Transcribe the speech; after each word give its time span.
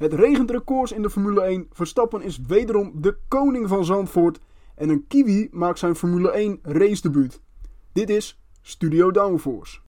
Het 0.00 0.12
regent 0.12 0.92
in 0.92 1.02
de 1.02 1.10
Formule 1.10 1.40
1. 1.40 1.66
Verstappen 1.72 2.22
is 2.22 2.38
wederom 2.38 2.92
de 2.94 3.16
koning 3.28 3.68
van 3.68 3.84
Zandvoort. 3.84 4.40
En 4.74 4.88
een 4.88 5.06
Kiwi 5.06 5.48
maakt 5.52 5.78
zijn 5.78 5.96
Formule 5.96 6.30
1 6.30 6.58
race 6.62 7.02
debuut. 7.02 7.40
Dit 7.92 8.10
is 8.10 8.40
Studio 8.62 9.10
Downforce. 9.10 9.80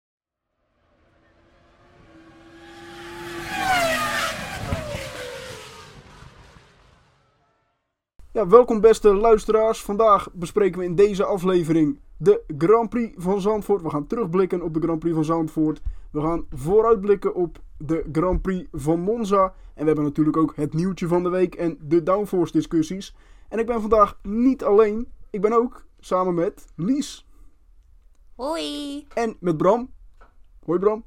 Ja, 8.32 8.46
welkom 8.48 8.80
beste 8.80 9.14
luisteraars. 9.14 9.82
Vandaag 9.82 10.32
bespreken 10.32 10.78
we 10.78 10.84
in 10.84 10.94
deze 10.94 11.24
aflevering 11.24 12.00
de 12.16 12.42
Grand 12.58 12.88
Prix 12.88 13.14
van 13.16 13.40
Zandvoort. 13.40 13.82
We 13.82 13.90
gaan 13.90 14.06
terugblikken 14.06 14.62
op 14.62 14.74
de 14.74 14.80
Grand 14.80 14.98
Prix 14.98 15.14
van 15.14 15.24
Zandvoort. 15.24 15.80
We 16.12 16.20
gaan 16.20 16.46
vooruitblikken 16.50 17.34
op 17.34 17.58
de 17.78 18.08
Grand 18.12 18.42
Prix 18.42 18.68
van 18.72 19.00
Monza. 19.00 19.54
En 19.74 19.80
we 19.80 19.86
hebben 19.86 20.04
natuurlijk 20.04 20.36
ook 20.36 20.52
het 20.56 20.74
nieuwtje 20.74 21.06
van 21.06 21.22
de 21.22 21.28
week 21.28 21.54
en 21.54 21.78
de 21.80 22.02
downforce 22.02 22.52
discussies. 22.52 23.14
En 23.48 23.58
ik 23.58 23.66
ben 23.66 23.80
vandaag 23.80 24.18
niet 24.22 24.64
alleen. 24.64 25.12
Ik 25.30 25.40
ben 25.40 25.52
ook 25.52 25.86
samen 26.00 26.34
met 26.34 26.64
Lies. 26.76 27.28
Hoi. 28.36 29.06
En 29.14 29.36
met 29.40 29.56
Bram. 29.56 29.90
Hoi 30.64 30.78
Bram. 30.78 31.04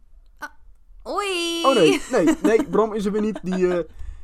Hoi. 1.03 1.63
Oh 1.63 1.75
nee, 1.75 2.01
nee, 2.11 2.35
nee, 2.41 2.69
Bram 2.69 2.93
is 2.93 3.05
er 3.05 3.11
weer 3.11 3.21
niet. 3.21 3.39
Die 3.43 3.67
eh, 3.67 3.79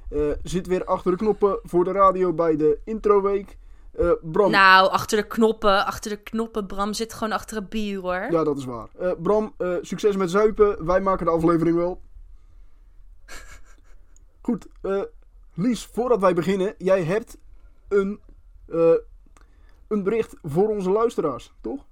eh, 0.10 0.38
zit 0.44 0.68
weer 0.68 0.86
achter 0.86 1.12
de 1.12 1.18
knoppen 1.18 1.60
voor 1.64 1.84
de 1.84 1.92
radio 1.92 2.34
bij 2.34 2.56
de 2.56 2.80
introweek. 2.86 3.58
Eh 3.98 4.12
Bram, 4.22 4.52
Nou, 4.52 4.90
achter 4.90 5.18
de 5.18 5.28
knoppen, 5.28 5.86
achter 5.86 6.12
de 6.12 6.18
knoppen. 6.18 6.66
Bram 6.68 6.94
zit 6.94 7.14
gewoon 7.14 7.34
achter 7.34 7.58
een 7.58 7.68
bier 7.70 8.00
hoor. 8.00 8.28
ja 8.32 8.44
dat 8.44 8.58
is 8.58 8.66
waar. 8.66 8.88
Eh, 9.00 9.12
Bram, 9.22 9.54
eh, 9.58 9.76
succes 9.82 10.16
met 10.16 10.32
zuipen. 10.32 10.86
Wij 10.86 11.02
maken 11.02 11.26
de 11.26 11.32
aflevering 11.32 11.78
wel. 11.78 12.02
Goed, 14.42 14.68
Lies, 15.54 15.86
voordat 15.86 16.20
wij 16.20 16.34
beginnen. 16.34 16.76
Jij 16.78 17.04
hebt 17.04 17.38
een, 17.88 18.20
een 19.88 20.04
bericht 20.04 20.36
voor 20.42 20.70
onze 20.70 20.90
luisteraars, 20.90 21.54
toch? 21.62 21.86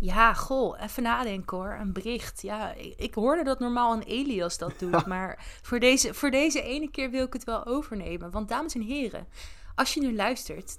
Ja, 0.00 0.34
goh, 0.34 0.82
even 0.82 1.02
nadenken 1.02 1.56
hoor. 1.56 1.76
Een 1.80 1.92
bericht. 1.92 2.42
Ja, 2.42 2.72
ik, 2.72 2.94
ik 2.96 3.14
hoorde 3.14 3.44
dat 3.44 3.58
normaal 3.58 3.92
een 3.92 4.02
Elias 4.02 4.58
dat 4.58 4.72
doet. 4.78 5.06
Maar 5.16 5.58
voor 5.62 5.78
deze, 5.78 6.14
voor 6.14 6.30
deze 6.30 6.62
ene 6.62 6.90
keer 6.90 7.10
wil 7.10 7.24
ik 7.24 7.32
het 7.32 7.44
wel 7.44 7.66
overnemen. 7.66 8.30
Want 8.30 8.48
dames 8.48 8.74
en 8.74 8.80
heren, 8.80 9.26
als 9.78 9.94
je 9.94 10.00
nu 10.00 10.14
luistert, 10.16 10.78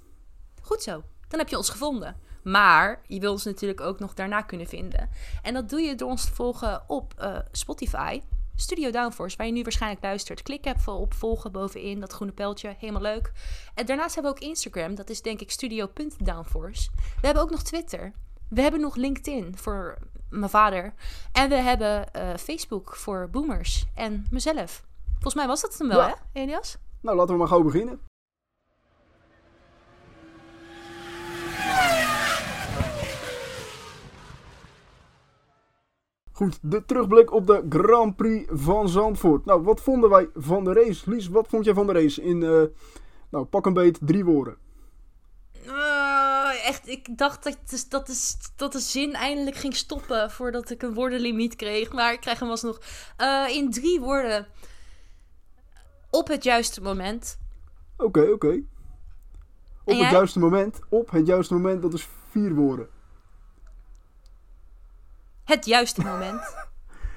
goed 0.62 0.82
zo, 0.82 1.02
dan 1.28 1.38
heb 1.38 1.48
je 1.48 1.56
ons 1.56 1.68
gevonden. 1.68 2.16
Maar 2.42 3.02
je 3.06 3.20
wil 3.20 3.32
ons 3.32 3.44
natuurlijk 3.44 3.80
ook 3.80 3.98
nog 3.98 4.14
daarna 4.14 4.42
kunnen 4.42 4.66
vinden. 4.66 5.10
En 5.42 5.54
dat 5.54 5.68
doe 5.68 5.80
je 5.80 5.94
door 5.94 6.10
ons 6.10 6.24
te 6.24 6.32
volgen 6.34 6.82
op 6.86 7.14
eh, 7.16 7.38
Spotify. 7.52 8.22
Studio 8.56 8.90
Downforce, 8.90 9.36
waar 9.36 9.46
je 9.46 9.52
nu 9.52 9.62
waarschijnlijk 9.62 10.02
luistert. 10.02 10.42
Klik 10.42 10.66
even 10.66 10.92
op 10.92 11.14
volgen 11.14 11.52
bovenin, 11.52 12.00
dat 12.00 12.12
groene 12.12 12.32
pijltje. 12.32 12.74
Helemaal 12.78 13.02
leuk. 13.02 13.32
En 13.74 13.86
daarnaast 13.86 14.14
hebben 14.14 14.32
we 14.32 14.38
ook 14.38 14.44
Instagram. 14.48 14.94
Dat 14.94 15.10
is 15.10 15.22
denk 15.22 15.40
ik 15.40 15.50
studio.downforce. 15.50 16.90
We 17.20 17.26
hebben 17.26 17.42
ook 17.42 17.50
nog 17.50 17.62
Twitter. 17.62 18.12
We 18.48 18.60
hebben 18.62 18.80
nog 18.80 18.96
LinkedIn 18.96 19.56
voor 19.56 19.98
mijn 20.28 20.50
vader. 20.50 20.94
En 21.32 21.48
we 21.48 21.54
hebben 21.54 22.12
eh, 22.12 22.36
Facebook 22.36 22.96
voor 22.96 23.28
boomers. 23.30 23.86
En 23.94 24.26
mezelf. 24.30 24.84
Volgens 25.12 25.34
mij 25.34 25.46
was 25.46 25.60
dat 25.60 25.78
hem 25.78 25.88
wel, 25.88 25.98
Ja. 25.98 26.08
hè, 26.32 26.40
Elias? 26.40 26.76
Nou, 27.00 27.16
laten 27.16 27.32
we 27.32 27.38
maar 27.38 27.48
gauw 27.48 27.62
beginnen. 27.62 28.00
Goed, 36.40 36.58
de 36.62 36.84
terugblik 36.84 37.32
op 37.32 37.46
de 37.46 37.66
Grand 37.68 38.16
Prix 38.16 38.48
van 38.52 38.88
Zandvoort. 38.88 39.44
Nou, 39.44 39.62
wat 39.62 39.80
vonden 39.80 40.10
wij 40.10 40.28
van 40.34 40.64
de 40.64 40.72
race? 40.72 41.10
Lies, 41.10 41.28
wat 41.28 41.48
vond 41.48 41.64
jij 41.64 41.74
van 41.74 41.86
de 41.86 41.92
race? 41.92 42.22
In, 42.22 42.42
eh, 42.42 42.62
nou, 43.30 43.44
pak 43.44 43.66
een 43.66 43.72
beet, 43.72 43.98
drie 44.00 44.24
woorden. 44.24 44.56
Eh, 45.66 46.66
echt, 46.66 46.88
ik 46.88 47.18
dacht 47.18 47.44
dat, 47.44 47.86
dat, 47.88 48.08
is, 48.08 48.36
dat 48.56 48.72
de 48.72 48.78
zin 48.78 49.14
eindelijk 49.14 49.56
ging 49.56 49.74
stoppen 49.74 50.30
voordat 50.30 50.70
ik 50.70 50.82
een 50.82 50.94
woordenlimiet 50.94 51.56
kreeg. 51.56 51.92
Maar 51.92 52.12
ik 52.12 52.20
krijg 52.20 52.38
hem 52.38 52.48
alsnog. 52.48 52.80
Eh 53.16 53.46
in 53.48 53.70
drie 53.70 54.00
woorden. 54.00 54.46
Op 56.10 56.28
het 56.28 56.44
juiste 56.44 56.82
moment. 56.82 57.38
Oké, 57.96 58.22
oké. 58.22 58.62
Op 59.84 59.98
het 59.98 60.10
juiste 60.10 60.38
moment, 60.38 60.80
op 60.88 61.10
het 61.10 61.26
juiste 61.26 61.54
moment, 61.54 61.82
dat 61.82 61.94
is 61.94 62.08
vier 62.30 62.54
woorden. 62.54 62.88
Het 65.50 65.66
juiste 65.66 66.02
moment. 66.02 66.40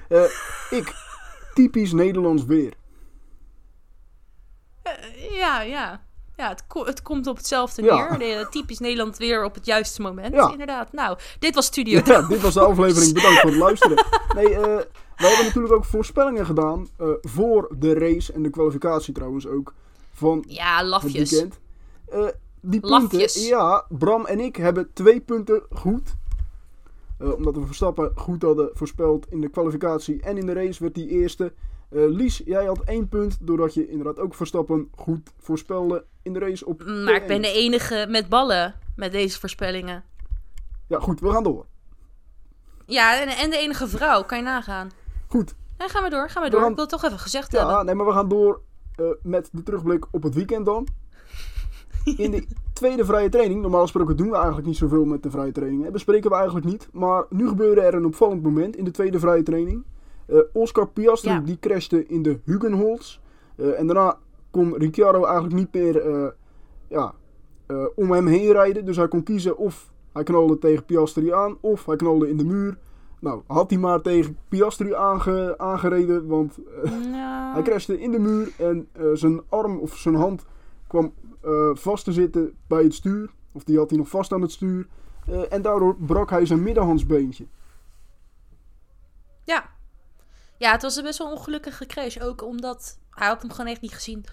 Eh, 0.08 0.24
ik, 0.70 0.92
typisch 1.54 1.92
Nederlands 1.92 2.44
weer. 2.44 2.72
Eh, 4.82 4.92
ja, 5.36 5.62
ja. 5.62 6.00
Ja, 6.36 6.48
het, 6.48 6.66
ko- 6.66 6.84
het 6.86 7.02
komt 7.02 7.26
op 7.26 7.36
hetzelfde 7.36 7.82
Ja. 7.82 8.16
neer. 8.16 8.38
De, 8.38 8.46
typisch 8.50 8.78
Nederland 8.78 9.16
weer 9.16 9.44
op 9.44 9.54
het 9.54 9.66
juiste 9.66 10.02
moment. 10.02 10.34
Ja. 10.34 10.50
Inderdaad. 10.50 10.92
Nou, 10.92 11.18
dit 11.38 11.54
was 11.54 11.66
Studio 11.66 12.00
Ja, 12.04 12.22
dit 12.22 12.40
was 12.40 12.54
de 12.54 12.60
aflevering. 12.60 13.12
Bedankt 13.22 13.40
voor 13.40 13.50
het 13.50 13.58
luisteren. 13.58 14.04
Nee, 14.34 14.54
eh, 14.54 14.62
we 15.16 15.26
hebben 15.26 15.44
natuurlijk 15.44 15.74
ook 15.74 15.84
voorspellingen 15.84 16.46
gedaan 16.46 16.88
eh, 16.98 17.06
voor 17.20 17.74
de 17.78 17.94
race 17.94 18.32
en 18.32 18.42
de 18.42 18.50
kwalificatie 18.50 19.14
trouwens 19.14 19.46
ook 19.46 19.74
van 20.14 20.44
Ja, 20.48 20.78
het 20.78 20.86
lafjes. 20.86 21.30
weekend. 21.30 21.58
Eh, 22.08 22.26
die 22.60 22.80
punten, 22.80 23.00
Lafjes. 23.00 23.48
ja, 23.48 23.84
Bram 23.88 24.26
en 24.26 24.40
ik 24.40 24.56
hebben 24.56 24.90
twee 24.92 25.20
punten 25.20 25.62
goed. 25.70 26.14
Eh, 27.18 27.32
omdat 27.32 27.54
we 27.56 27.66
Verstappen 27.66 28.12
goed 28.14 28.42
hadden 28.42 28.70
voorspeld 28.72 29.26
in 29.30 29.40
de 29.40 29.48
kwalificatie 29.48 30.22
en 30.22 30.36
in 30.38 30.46
de 30.46 30.52
race 30.52 30.82
werd 30.82 30.94
die 30.94 31.08
eerste. 31.08 31.52
Eh, 31.90 32.02
Lies, 32.08 32.42
jij 32.44 32.64
had 32.64 32.80
één 32.84 33.08
punt 33.08 33.38
doordat 33.40 33.74
je 33.74 33.88
inderdaad 33.88 34.18
ook 34.18 34.34
Verstappen 34.34 34.88
goed 34.96 35.32
voorspelde 35.38 36.04
in 36.22 36.32
de 36.32 36.38
race 36.38 36.66
op 36.66 36.84
Maar 36.84 37.14
ik 37.14 37.22
P1. 37.22 37.26
ben 37.26 37.42
de 37.42 37.52
enige 37.52 38.06
met 38.08 38.28
ballen 38.28 38.74
met 38.96 39.12
deze 39.12 39.40
voorspellingen. 39.40 40.04
Ja, 40.86 40.98
goed, 41.00 41.20
we 41.20 41.30
gaan 41.30 41.42
door. 41.42 41.66
Ja, 42.86 43.20
en, 43.20 43.28
en 43.28 43.50
de 43.50 43.56
enige 43.56 43.88
vrouw, 43.88 44.22
kan 44.24 44.38
je 44.38 44.44
nagaan. 44.44 44.90
Goed, 45.26 45.54
Nee, 45.78 45.88
gaan 45.88 46.02
we 46.02 46.10
door, 46.10 46.28
gaan 46.30 46.42
we 46.42 46.48
We 46.48 46.54
door. 46.54 46.60
gaan- 46.60 46.70
Ik 46.70 46.76
wil 46.76 46.84
het 46.84 46.92
toch 46.94 47.04
even 47.04 47.18
gezegd 47.18 47.52
Ja, 47.52 47.66
hebben. 47.66 47.86
nee, 47.86 47.94
maar 47.94 48.06
we 48.06 48.12
gaan 48.12 48.28
door 48.28 48.60
eh, 48.96 49.04
met 49.22 49.48
de 49.52 49.62
terugblik 49.62 50.06
op 50.10 50.22
het 50.22 50.34
weekend 50.34 50.66
dan. 50.66 50.86
In 52.04 52.30
de 52.30 52.46
tweede 52.72 53.04
vrije 53.04 53.28
training, 53.28 53.60
normaal 53.62 53.80
gesproken 53.82 54.16
doen 54.16 54.28
we 54.30 54.36
eigenlijk 54.36 54.66
niet 54.66 54.76
zoveel 54.76 55.04
met 55.04 55.22
de 55.22 55.30
vrije 55.30 55.52
trainingen. 55.52 55.92
Bespreken 55.92 56.30
we 56.30 56.36
eigenlijk 56.36 56.66
niet. 56.66 56.88
Maar 56.92 57.24
nu 57.30 57.48
gebeurde 57.48 57.80
er 57.80 57.94
een 57.94 58.04
opvallend 58.06 58.42
moment 58.42 58.76
in 58.76 58.84
de 58.84 58.90
tweede 58.90 59.18
vrije 59.18 59.42
training. 59.42 59.84
Eh, 60.26 60.38
Oscar 60.52 60.88
Piastri 60.88 61.30
Ja. 61.30 61.40
die 61.40 61.58
crashte 61.60 62.06
in 62.06 62.22
de 62.22 62.38
Hugenholz. 62.44 63.18
Eh, 63.56 63.78
en 63.80 63.86
daarna 63.86 64.16
kon 64.50 64.76
Ricciardo 64.76 65.24
eigenlijk 65.24 65.54
niet 65.54 65.72
meer 65.74 66.00
eh, 66.00 66.26
ja, 66.88 67.14
om 67.94 68.10
hem 68.10 68.26
heen 68.26 68.52
rijden. 68.52 68.84
Dus 68.84 68.96
hij 68.96 69.08
kon 69.08 69.22
kiezen 69.22 69.56
of 69.56 69.92
hij 70.12 70.22
knalde 70.22 70.58
tegen 70.58 70.84
Piastri 70.84 71.32
aan 71.32 71.56
of 71.60 71.86
hij 71.86 71.96
knalde 71.96 72.28
in 72.28 72.36
de 72.36 72.44
muur. 72.44 72.78
Nou, 73.20 73.40
had 73.46 73.70
hij 73.70 73.78
maar 73.78 74.00
tegen 74.00 74.36
Piastri 74.48 74.94
aange- 74.94 75.54
aangereden, 75.58 76.26
want 76.26 76.58
hij 77.54 77.62
crashte 77.62 78.00
in 78.00 78.10
de 78.10 78.18
muur 78.18 78.52
en 78.58 78.88
zijn 79.14 79.40
arm 79.48 79.78
of 79.78 79.96
zijn 79.96 80.14
hand 80.14 80.44
kwam 80.86 81.12
eh, 81.44 81.70
vast 81.74 82.04
te 82.04 82.12
zitten 82.12 82.52
bij 82.66 82.82
het 82.82 82.94
stuur. 82.94 83.30
Of 83.52 83.64
die 83.64 83.78
had 83.78 83.88
hij 83.90 83.98
nog 83.98 84.08
vast 84.08 84.32
aan 84.32 84.40
het 84.42 84.52
stuur. 84.52 84.86
Eh, 85.26 85.52
en 85.52 85.62
daardoor 85.62 85.96
brak 85.96 86.30
hij 86.30 86.46
zijn 86.46 86.62
middenhandsbeentje. 86.62 87.46
Ja. 89.44 89.64
Ja, 90.58 90.72
het 90.72 90.82
was 90.82 90.96
een 90.96 91.02
best 91.04 91.18
wel 91.18 91.26
een 91.30 91.36
ongelukkige 91.36 91.86
crash. 91.86 92.18
Ook 92.18 92.42
omdat 92.44 92.98
hij 93.10 93.26
had 93.28 93.42
hem 93.42 93.50
gewoon 93.50 93.70
echt 93.70 93.80
niet 93.80 93.94
gezien. 93.94 94.24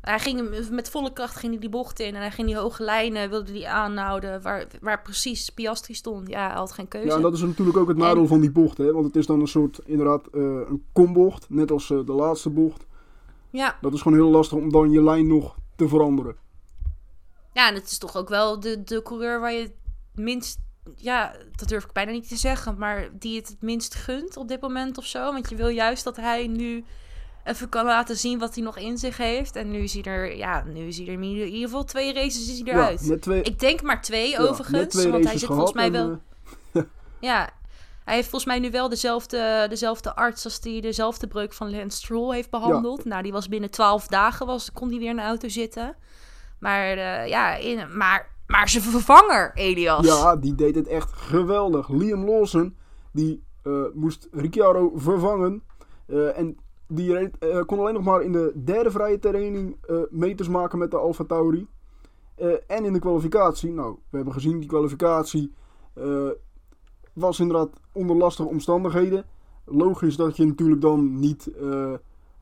Hij 0.00 0.18
ging 0.18 0.38
hem- 0.54 0.74
met 0.74 0.90
volle 0.90 1.12
kracht 1.12 1.36
ging 1.36 1.52
hij 1.52 1.60
die 1.60 1.70
bocht 1.70 2.00
in. 2.00 2.14
En 2.14 2.20
hij 2.20 2.30
ging 2.30 2.46
die 2.46 2.56
hoge 2.56 2.82
lijnen, 2.82 3.30
wilde 3.30 3.52
die 3.52 3.68
aanhouden. 3.68 4.42
Waar, 4.42 4.66
waar 4.80 5.02
precies 5.02 5.50
Piastri 5.50 5.94
stond. 5.94 6.28
Ja, 6.28 6.46
hij 6.46 6.56
had 6.56 6.72
geen 6.72 6.88
keuze. 6.88 7.06
Ja, 7.08 7.16
en 7.16 7.22
dat 7.22 7.32
is 7.32 7.40
natuurlijk 7.40 7.76
ook 7.78 7.88
het 7.88 7.96
nadeel 7.96 8.22
En- 8.22 8.28
van 8.28 8.40
die 8.40 8.50
bocht. 8.50 8.78
Hè? 8.78 8.92
Want 8.92 9.04
het 9.06 9.16
is 9.16 9.26
dan 9.26 9.40
een 9.40 9.46
soort, 9.48 9.80
inderdaad, 9.84 10.26
eh, 10.26 10.40
een 10.42 10.84
kombocht. 10.92 11.50
Net 11.50 11.70
als 11.70 11.88
de 11.88 12.04
laatste 12.12 12.50
bocht. 12.50 12.86
ja. 13.50 13.78
Dat 13.80 13.92
is 13.92 14.02
gewoon 14.02 14.18
heel 14.18 14.30
lastig 14.30 14.58
om 14.58 14.72
dan 14.72 14.90
je 14.90 15.02
lijn 15.02 15.26
nog 15.26 15.56
te 15.76 15.88
veranderen. 15.88 16.36
ja, 17.52 17.68
en 17.68 17.74
het 17.74 17.90
is 17.90 17.98
toch 17.98 18.16
ook 18.16 18.28
wel 18.28 18.60
de, 18.60 18.82
de 18.84 19.02
coureur 19.02 19.40
waar 19.40 19.52
je 19.52 19.62
het 19.62 19.74
minst... 20.14 20.58
Ja, 20.96 21.34
dat 21.56 21.68
durf 21.68 21.84
ik 21.84 21.92
bijna 21.92 22.10
niet 22.10 22.28
te 22.28 22.36
zeggen. 22.36 22.78
Maar 22.78 23.08
die 23.18 23.36
het 23.38 23.48
het 23.48 23.62
minst 23.62 23.94
gunt 23.94 24.36
op 24.36 24.48
dit 24.48 24.60
moment 24.60 24.98
of 24.98 25.04
zo. 25.06 25.32
Want 25.32 25.48
je 25.48 25.56
wil 25.56 25.68
juist 25.68 26.04
dat 26.04 26.16
hij 26.16 26.46
nu 26.46 26.84
even 27.44 27.68
kan 27.68 27.84
laten 27.84 28.16
zien 28.16 28.38
wat 28.38 28.54
hij 28.54 28.64
nog 28.64 28.78
in 28.78 28.98
zich 28.98 29.16
heeft. 29.16 29.56
En 29.56 29.70
nu 29.70 29.84
hij 29.84 30.02
er... 30.02 30.36
Ja, 30.36 30.64
nu 30.64 30.80
hij 30.92 31.06
er 31.06 31.12
in 31.12 31.22
ieder 31.22 31.50
geval 31.68 31.84
twee 31.84 32.12
races 32.14 32.48
is 32.50 32.60
hij 32.60 32.72
eruit. 32.72 33.04
Ja, 33.06 33.16
twee, 33.18 33.42
Ik 33.42 33.58
denk 33.58 33.82
maar 33.82 34.02
twee 34.02 34.30
ja, 34.30 34.38
overigens. 34.38 34.94
twee 34.94 35.10
want 35.10 35.24
hij 35.24 35.38
zit 35.38 35.48
volgens 35.48 35.72
mij 35.72 35.84
en, 35.84 35.92
wel. 35.92 36.20
eh, 36.72 36.82
Ja, 37.20 37.50
hij 38.04 38.14
heeft 38.14 38.28
volgens 38.28 38.50
mij 38.50 38.60
nu 38.60 38.70
wel 38.70 38.88
dezelfde, 38.88 39.66
dezelfde 39.68 40.14
arts 40.14 40.44
als 40.44 40.60
die 40.60 40.80
dezelfde 40.80 41.26
breuk 41.26 41.52
van 41.52 41.70
Lance 41.70 41.96
Stroll 41.96 42.34
heeft 42.34 42.50
behandeld. 42.50 43.04
Nou, 43.04 43.22
die 43.22 43.32
was 43.32 43.48
binnen 43.48 43.70
twaalf 43.70 44.06
dagen, 44.06 44.46
was, 44.46 44.72
kon 44.72 44.88
hij 44.88 44.98
weer 44.98 45.10
in 45.10 45.16
de 45.16 45.22
auto 45.22 45.48
zitten. 45.48 45.96
Maar 46.62 46.86
eh, 46.86 47.28
ja, 47.28 47.56
in, 47.56 47.96
maar, 47.96 48.30
maar 48.46 48.68
zijn 48.68 48.82
vervanger, 48.82 49.50
Elias. 49.54 50.06
Ja, 50.06 50.36
die 50.36 50.54
deed 50.54 50.74
het 50.74 50.86
echt 50.86 51.12
geweldig. 51.12 51.88
Liam 51.88 52.24
Lawson, 52.24 52.76
die 53.12 53.44
eh, 53.62 53.82
moest 53.94 54.28
Ricciardo 54.30 54.92
vervangen. 54.94 55.62
Eh, 56.06 56.38
en 56.38 56.56
die 56.88 57.12
reed, 57.12 57.64
kon 57.66 57.78
alleen 57.78 57.94
nog 57.94 58.04
maar 58.04 58.22
in 58.22 58.32
de 58.32 58.52
derde 58.64 58.90
vrije 58.90 59.18
training 59.18 59.76
meters 60.10 60.48
maken 60.48 60.78
met 60.78 60.90
de 60.90 60.96
Alfa 60.96 61.24
Tauri. 61.24 61.66
En 62.66 62.84
in 62.84 62.92
de 62.92 62.98
kwalificatie, 62.98 63.72
nou, 63.72 63.96
we 64.10 64.16
hebben 64.16 64.34
gezien 64.34 64.58
die 64.58 64.68
kwalificatie 64.68 65.54
was 67.12 67.40
inderdaad 67.40 67.70
onder 67.92 68.16
lastige 68.16 68.48
omstandigheden. 68.48 69.24
Logisch 69.64 70.16
dat 70.16 70.36
je 70.36 70.44
natuurlijk 70.46 70.80
dan 70.80 71.18
niet 71.18 71.46
eh, 71.46 71.92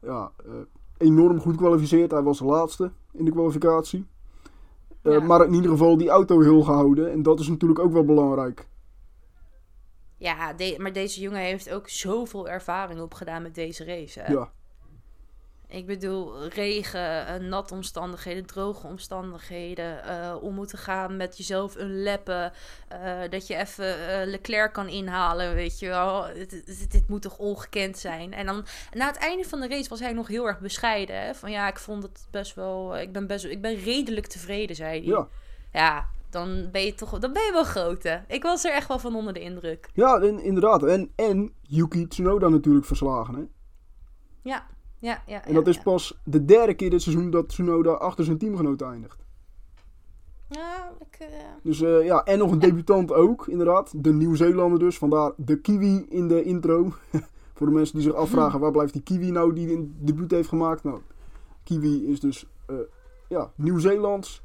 ja, 0.02 0.30
eh, 0.46 0.52
enorm 0.98 1.40
goed 1.40 1.56
kwalificeert. 1.56 2.10
Hij 2.10 2.22
was 2.22 2.38
de 2.38 2.44
laatste 2.44 2.92
in 3.12 3.24
de 3.24 3.30
kwalificatie. 3.30 4.06
Eh, 5.02 5.12
Ja. 5.12 5.20
Maar 5.20 5.46
in 5.46 5.54
ieder 5.54 5.70
geval 5.70 5.96
die 5.96 6.08
auto 6.08 6.40
heel 6.40 6.62
gehouden. 6.62 7.10
En 7.12 7.22
dat 7.22 7.40
is 7.40 7.48
natuurlijk 7.48 7.80
ook 7.80 7.92
wel 7.92 8.04
belangrijk. 8.04 8.68
Ja, 10.16 10.52
de- 10.52 10.76
maar 10.78 10.92
deze 10.92 11.20
jongen 11.20 11.40
heeft 11.40 11.70
ook 11.72 11.88
zoveel 11.88 12.48
ervaring 12.48 13.00
opgedaan 13.00 13.42
met 13.42 13.54
deze 13.54 13.84
race. 13.84 14.20
Hè? 14.20 14.32
Ja, 14.32 14.52
Ik 15.72 15.86
bedoel, 15.86 16.46
regen, 16.48 17.26
eh, 17.26 17.34
nat 17.48 17.72
omstandigheden, 17.72 18.46
droge 18.46 18.86
omstandigheden. 18.86 20.04
eh, 20.04 20.36
om 20.40 20.54
moeten 20.54 20.78
gaan 20.78 21.16
met 21.16 21.36
jezelf 21.36 21.76
een 21.76 22.02
leppen. 22.02 22.52
eh, 22.88 23.18
dat 23.30 23.46
je 23.46 23.56
even 23.56 23.96
Leclerc 24.26 24.72
kan 24.72 24.88
inhalen, 24.88 25.54
weet 25.54 25.78
je 25.78 25.88
wel. 25.88 26.26
Dit 26.88 27.04
moet 27.08 27.22
toch 27.22 27.38
ongekend 27.38 27.98
zijn. 27.98 28.32
En 28.32 28.46
dan 28.46 28.64
na 28.92 29.06
het 29.06 29.16
einde 29.16 29.44
van 29.44 29.60
de 29.60 29.68
race 29.68 29.88
was 29.88 30.00
hij 30.00 30.12
nog 30.12 30.28
heel 30.28 30.46
erg 30.46 30.60
bescheiden. 30.60 31.20
Hè? 31.20 31.34
Van 31.34 31.50
ja, 31.50 31.68
ik 31.68 31.78
vond 31.78 32.02
het 32.02 32.26
best 32.30 32.54
wel. 32.54 32.98
Ik 32.98 33.12
ben, 33.12 33.26
best, 33.26 33.44
ik 33.44 33.60
ben 33.60 33.74
redelijk 33.74 34.26
tevreden, 34.26 34.76
zei 34.76 34.90
hij. 34.98 35.08
ja. 35.08 35.28
Ja, 35.72 36.08
dan 36.30 36.68
ben 36.72 36.84
je 36.84 36.94
toch 36.94 37.18
dan 37.18 37.32
ben 37.32 37.42
je 37.44 37.52
wel 37.52 37.64
groot. 37.64 38.02
hè. 38.02 38.18
Ik 38.28 38.42
was 38.42 38.64
er 38.64 38.72
echt 38.72 38.88
wel 38.88 38.98
van 38.98 39.14
onder 39.16 39.32
de 39.32 39.40
indruk. 39.40 39.88
ja 39.94 40.20
en, 40.20 40.40
inderdaad. 40.42 40.82
En, 40.84 41.12
en 41.16 41.52
Yuki 41.62 42.06
Tsunoda 42.08 42.48
natuurlijk 42.48 42.86
verslagen. 42.86 43.34
Hè? 43.34 43.42
Ja, 44.42 44.66
ja, 45.00 45.22
ja. 45.26 45.44
En 45.44 45.54
dat 45.54 45.64
ja, 45.64 45.70
is 45.70 45.78
pas 45.78 46.20
de 46.24 46.44
derde 46.44 46.74
keer 46.74 46.90
dit 46.90 47.02
seizoen 47.02 47.30
dat 47.30 47.48
Tsunoda 47.48 47.90
achter 47.90 48.24
zijn 48.24 48.38
teamgenoot 48.38 48.82
eindigt. 48.82 49.24
Ja, 50.48 50.92
ik, 51.00 51.16
eh, 51.18 51.26
Dus 51.62 51.80
eh, 51.80 52.04
ja, 52.04 52.24
en 52.24 52.38
nog 52.38 52.52
een 52.52 52.58
debutant 52.58 53.12
ook, 53.12 53.46
inderdaad. 53.46 53.92
De 53.96 54.12
Nieuw-Zeelander 54.12 54.78
dus. 54.78 54.98
Vandaar 54.98 55.32
de 55.36 55.60
Kiwi 55.60 56.06
in 56.08 56.28
de 56.28 56.42
intro. 56.42 56.92
Voor 57.54 57.66
de 57.66 57.72
mensen 57.72 57.94
die 57.94 58.04
zich 58.04 58.14
afvragen, 58.14 58.60
waar 58.60 58.70
blijft 58.70 58.92
die 58.92 59.02
Kiwi 59.02 59.30
nou 59.30 59.52
die 59.52 59.72
een 59.72 59.96
debuut 59.98 60.30
heeft 60.30 60.48
gemaakt? 60.48 60.84
Nou, 60.84 60.98
Kiwi 61.64 62.06
is 62.06 62.20
dus 62.20 62.46
eh, 62.66 62.76
ja, 63.28 63.52
Nieuw-Zeelands. 63.54 64.42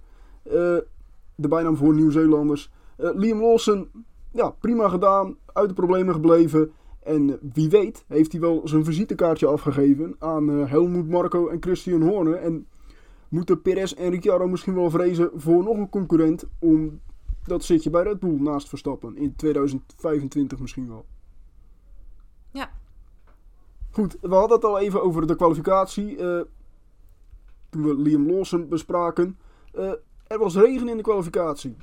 De 1.35 1.47
bijnaam 1.47 1.77
voor 1.77 1.93
Nieuw-Zeelanders. 1.93 2.71
Liam 2.95 3.41
Lawson, 3.41 3.89
ja, 4.31 4.49
prima 4.49 4.89
gedaan. 4.89 5.37
Uit 5.53 5.67
de 5.67 5.73
problemen 5.73 6.13
gebleven. 6.13 6.71
En 7.05 7.39
wie 7.53 7.69
weet 7.69 8.05
heeft 8.07 8.31
hij 8.31 8.41
wel 8.41 8.61
zijn 8.63 8.85
visitekaartje 8.85 9.47
afgegeven 9.47 10.15
aan 10.19 10.49
eh, 10.49 10.69
Helmut 10.69 11.09
Marco 11.09 11.47
en 11.47 11.61
Christian 11.61 12.01
Horner. 12.01 12.35
En 12.35 12.67
moeten 13.29 13.61
Perez 13.61 13.91
en 13.91 14.09
Ricciardo 14.09 14.47
misschien 14.47 14.75
wel 14.75 14.89
vrezen 14.89 15.29
voor 15.35 15.63
nog 15.63 15.77
een 15.77 15.89
concurrent 15.89 16.45
om 16.59 16.99
dat 17.43 17.63
zitje 17.63 17.89
bij 17.89 18.03
Red 18.03 18.19
Bull 18.19 18.39
naast 18.39 18.69
Verstappen 18.69 19.17
in 19.17 19.35
2025 19.35 20.59
misschien 20.59 20.87
wel. 20.87 21.05
Ja. 22.51 22.71
Goed, 23.91 24.17
we 24.21 24.35
hadden 24.35 24.55
het 24.55 24.65
al 24.65 24.79
even 24.79 25.03
over 25.03 25.27
de 25.27 25.35
kwalificatie. 25.35 26.17
eh, 26.17 26.41
toen 27.69 27.83
we 27.83 27.95
Liam 27.95 28.31
Lawson 28.31 28.67
bespraken. 28.67 29.37
Eh, 29.73 29.91
er 30.27 30.39
was 30.39 30.55
regen 30.55 30.89
in 30.89 30.97
de 30.97 31.03
kwalificatie. 31.03 31.75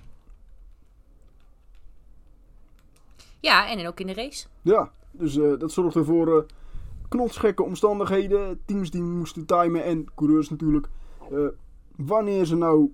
Ja, 3.42 3.70
en 3.70 3.86
ook 3.86 4.00
in 4.00 4.06
de 4.06 4.14
race. 4.14 4.46
Ja, 4.62 4.92
dus 5.10 5.36
eh, 5.36 5.58
dat 5.58 5.72
zorgde 5.72 6.04
voor 6.04 6.36
eh 6.36 6.44
knotsgekke 7.08 7.62
omstandigheden. 7.62 8.60
Teams 8.64 8.90
die 8.90 9.02
moesten 9.02 9.46
timen 9.46 9.84
en 9.84 10.06
coureurs 10.14 10.50
natuurlijk. 10.50 10.88
eh, 11.30 11.46
wanneer 11.96 12.44
ze 12.44 12.56
nou 12.56 12.92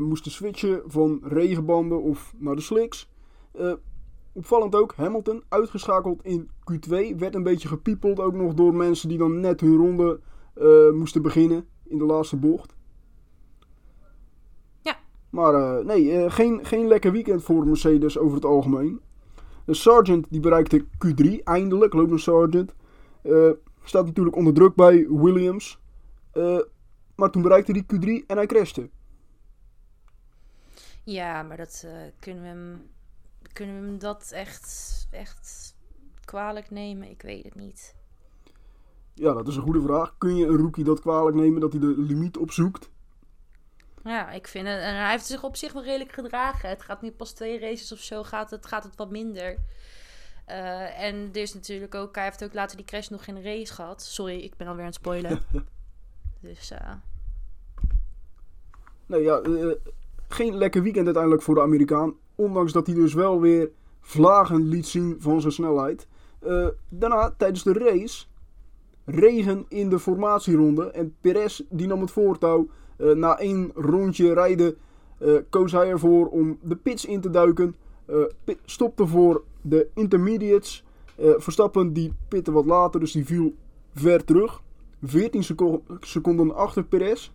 moesten 0.00 0.30
switchen 0.30 0.82
van 0.86 1.20
regenbanden 1.22 2.02
of 2.02 2.34
naar 2.38 2.54
de 2.54 2.60
slicks. 2.60 3.10
Opvallend 4.32 4.74
ook, 4.74 4.94
Hamilton 4.96 5.42
uitgeschakeld 5.48 6.24
in 6.24 6.50
Q2. 6.72 7.16
Werd 7.16 7.34
een 7.34 7.42
beetje 7.42 7.68
gepiepeld 7.68 8.20
ook 8.20 8.34
nog 8.34 8.54
door 8.54 8.74
mensen 8.74 9.08
die 9.08 9.18
dan 9.18 9.40
net 9.40 9.60
hun 9.60 9.76
ronde 9.76 10.20
moesten 10.92 11.22
beginnen 11.22 11.66
in 11.84 11.98
de 11.98 12.04
laatste 12.04 12.36
bocht. 12.36 12.74
Ja. 14.80 14.96
Maar 15.30 15.84
nee, 15.84 16.30
geen, 16.30 16.64
geen 16.64 16.86
lekker 16.86 17.12
weekend 17.12 17.42
voor 17.42 17.66
Mercedes 17.66 18.18
over 18.18 18.34
het 18.34 18.44
algemeen. 18.44 19.00
De 19.64 19.74
Sargent 19.74 20.26
die 20.30 20.40
bereikte 20.40 20.84
Q3 20.84 21.42
eindelijk, 21.44 21.92
Logan 21.92 22.18
Sargent. 22.18 22.74
Eh, 23.22 23.50
staat 23.82 24.06
natuurlijk 24.06 24.36
onder 24.36 24.54
druk 24.54 24.74
bij 24.74 25.08
Williams. 25.08 25.78
Eh, 26.32 26.58
maar 27.14 27.30
toen 27.30 27.42
bereikte 27.42 27.72
hij 27.72 27.82
Q3 27.82 28.26
en 28.26 28.36
hij 28.36 28.46
crashte. 28.46 28.90
Ja, 31.04 31.42
maar 31.42 31.56
dat 31.56 31.82
eh, 31.86 31.92
kunnen 32.18 32.42
we 32.42 32.48
hem. 32.48 32.92
Kunnen 33.52 33.80
we 33.80 33.86
hem 33.86 33.98
dat 33.98 34.30
echt, 34.34 35.06
echt 35.10 35.76
kwalijk 36.24 36.70
nemen? 36.70 37.10
Ik 37.10 37.22
weet 37.22 37.44
het 37.44 37.54
niet. 37.54 37.94
Ja, 39.14 39.32
dat 39.32 39.48
is 39.48 39.56
een 39.56 39.62
goede 39.62 39.82
vraag. 39.82 40.14
Kun 40.18 40.36
je 40.36 40.46
een 40.46 40.56
rookie 40.56 40.84
dat 40.84 41.00
kwalijk 41.00 41.36
nemen 41.36 41.60
dat 41.60 41.72
hij 41.72 41.80
de 41.80 41.94
limiet 41.96 42.36
opzoekt? 42.36 42.90
Ja, 44.04 44.30
ik 44.30 44.48
vind 44.48 44.66
het. 44.66 44.80
En 44.80 44.94
hij 44.94 45.10
heeft 45.10 45.26
zich 45.26 45.42
op 45.42 45.56
zich 45.56 45.72
wel 45.72 45.84
redelijk 45.84 46.12
gedragen. 46.12 46.68
Het 46.68 46.82
gaat 46.82 47.02
nu 47.02 47.10
pas 47.10 47.32
twee 47.32 47.58
races 47.58 47.92
of 47.92 47.98
zo, 47.98 48.22
gaat 48.22 48.50
het, 48.50 48.66
gaat 48.66 48.84
het 48.84 48.96
wat 48.96 49.10
minder. 49.10 49.58
Eh, 50.44 51.02
en 51.02 51.28
er 51.32 51.40
is 51.40 51.54
natuurlijk 51.54 51.94
ook. 51.94 52.14
Hij 52.14 52.24
heeft 52.24 52.44
ook 52.44 52.54
later 52.54 52.76
die 52.76 52.86
crash 52.86 53.08
nog 53.08 53.24
de 53.24 53.42
race 53.42 53.74
gehad. 53.74 54.02
Sorry, 54.02 54.38
ik 54.38 54.56
ben 54.56 54.66
alweer 54.66 54.82
aan 54.82 54.88
het 54.88 54.94
spoilen. 54.94 55.42
dus 56.40 56.70
eh, 56.70 56.92
Nee, 59.06 59.22
ja, 59.22 59.40
eh, 59.40 59.70
geen 60.28 60.56
lekker 60.56 60.82
weekend 60.82 61.04
uiteindelijk 61.04 61.42
voor 61.42 61.54
de 61.54 61.60
Amerikaan. 61.60 62.14
Ondanks 62.34 62.72
dat 62.72 62.86
hij 62.86 62.94
dus 62.94 63.14
wel 63.14 63.40
weer 63.40 63.70
vlagen 64.00 64.68
liet 64.68 64.86
zien 64.86 65.16
van 65.18 65.40
zijn 65.40 65.52
snelheid. 65.52 66.06
Daarna, 66.88 67.34
tijdens 67.36 67.62
de 67.62 67.72
race, 67.72 68.26
regen 69.04 69.64
in 69.68 69.88
de 69.88 69.98
formatieronde. 69.98 70.90
En 70.90 71.16
Perez 71.20 71.60
die 71.68 71.86
nam 71.86 72.00
het 72.00 72.10
voortouw. 72.10 72.68
Eh, 72.96 73.10
na 73.10 73.38
één 73.38 73.70
rondje 73.74 74.32
rijden 74.34 74.76
eh, 75.18 75.32
koos 75.50 75.72
hij 75.72 75.88
ervoor 75.88 76.26
om 76.26 76.58
de 76.62 76.76
pits 76.76 77.04
in 77.04 77.20
te 77.20 77.30
duiken. 77.30 77.76
Eh, 78.06 78.16
pit- 78.44 78.58
stopte 78.64 79.06
voor 79.06 79.44
de 79.62 79.88
intermediates. 79.94 80.84
Verstappen 81.36 81.92
die 81.92 82.12
pitte 82.28 82.52
wat 82.52 82.64
later, 82.66 83.00
dus 83.00 83.12
die 83.12 83.24
viel 83.24 83.54
ver 83.94 84.24
terug. 84.24 84.62
14 85.02 85.44
seco- 85.44 85.82
seconden 86.00 86.54
achter 86.54 86.84
Perez. 86.84 87.30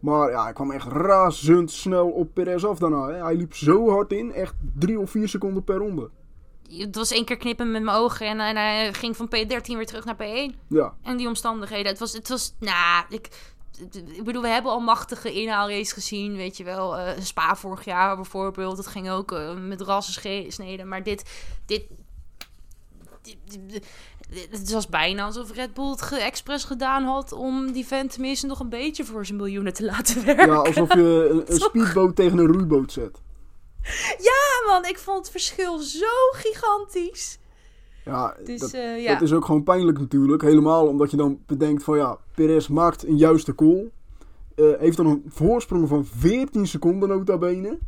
Maar 0.00 0.30
ja, 0.30 0.42
hij 0.42 0.52
kwam 0.52 0.70
echt 0.70 0.86
razendsnel 0.92 2.08
op 2.10 2.28
Perez 2.34 2.64
af 2.64 2.78
daarna. 2.78 3.06
Hè. 3.08 3.22
Hij 3.22 3.34
liep 3.36 3.54
zo 3.54 3.90
hard 3.90 4.12
in, 4.12 4.32
echt 4.32 4.54
3 4.78 4.98
of 5.00 5.10
4 5.10 5.28
seconden 5.28 5.64
per 5.64 5.76
ronde. 5.76 6.10
het 6.70 6.96
was 6.96 7.10
één 7.12 7.24
keer 7.24 7.36
knippen 7.36 7.70
met 7.70 7.82
mijn 7.82 7.96
ogen. 7.96 8.26
En, 8.26 8.40
en 8.40 8.56
hij 8.56 8.92
ging 8.92 9.16
van 9.16 9.26
P13 9.26 9.62
weer 9.76 9.86
terug 9.86 10.04
naar 10.04 10.16
P1. 10.16 10.54
Ja, 10.68 10.94
En 11.02 11.16
die 11.16 11.26
omstandigheden. 11.28 11.86
Het 11.86 11.98
was, 11.98 12.12
het 12.12 12.28
was, 12.28 12.54
nou, 12.60 13.04
ik, 13.08 13.28
ik 14.14 14.24
bedoel, 14.24 14.42
we 14.42 14.48
hebben 14.48 14.72
al 14.72 14.80
machtige 14.80 15.32
inhaalrace 15.32 15.92
gezien, 15.94 16.36
weet 16.36 16.56
je 16.56 16.64
wel. 16.64 16.96
Eh, 16.98 17.20
Spa 17.22 17.56
vorig 17.56 17.84
jaar 17.84 18.16
bijvoorbeeld, 18.16 18.76
dat 18.76 18.86
ging 18.86 19.10
ook 19.10 19.32
eh, 19.32 19.54
met 19.54 19.80
rassen 19.80 20.52
sneden. 20.52 20.88
Maar 20.88 21.02
dit, 21.02 21.30
dit, 21.66 21.84
dit, 23.22 23.36
dit- 23.44 23.70
dit- 23.70 23.86
het 24.50 24.72
was 24.72 24.86
bijna 24.88 25.24
alsof 25.24 25.52
Red 25.52 25.74
Bull 25.74 25.90
het 25.90 26.02
ge- 26.02 26.16
expres 26.20 26.64
gedaan 26.64 27.04
had 27.04 27.32
om 27.32 27.72
die 27.72 27.86
vent 27.86 28.12
tenminste 28.12 28.46
nog 28.46 28.60
een 28.60 28.68
beetje 28.68 29.04
voor 29.04 29.26
zijn 29.26 29.38
miljoenen 29.38 29.72
te 29.74 29.84
laten 29.84 30.24
werken. 30.24 30.46
ja 30.46 30.54
alsof 30.54 30.94
je 30.94 31.28
een, 31.30 31.52
een 31.52 31.60
speedboot 31.60 32.16
tegen 32.16 32.38
een 32.38 32.46
roeiboot 32.52 32.92
zet. 32.92 33.20
Ja, 34.18 34.66
man, 34.72 34.84
ik 34.84 34.98
vond 34.98 35.18
het 35.18 35.30
verschil 35.30 35.78
zo 35.78 36.06
gigantisch. 36.32 37.38
Ja, 38.04 38.36
Dus 38.44 38.60
dat, 38.60 38.72
eh, 38.72 39.02
ja. 39.02 39.12
dat 39.12 39.22
is 39.22 39.32
ook 39.32 39.44
gewoon 39.44 39.62
pijnlijk 39.62 39.98
natuurlijk. 39.98 40.42
Helemaal 40.42 40.86
omdat 40.86 41.10
je 41.10 41.16
dan 41.16 41.38
bedenkt 41.46 41.82
van 41.82 41.96
ja, 41.96 42.18
Perez 42.34 42.68
maakt 42.68 43.06
een 43.06 43.16
juiste 43.16 43.54
call. 43.54 43.90
Eh, 44.54 44.64
heeft 44.78 44.96
dan 44.96 45.06
een 45.06 45.22
voorsprong 45.26 45.88
van 45.88 46.04
14 46.04 46.66
seconden 46.66 47.08
nota 47.08 47.38
bene. 47.38 47.78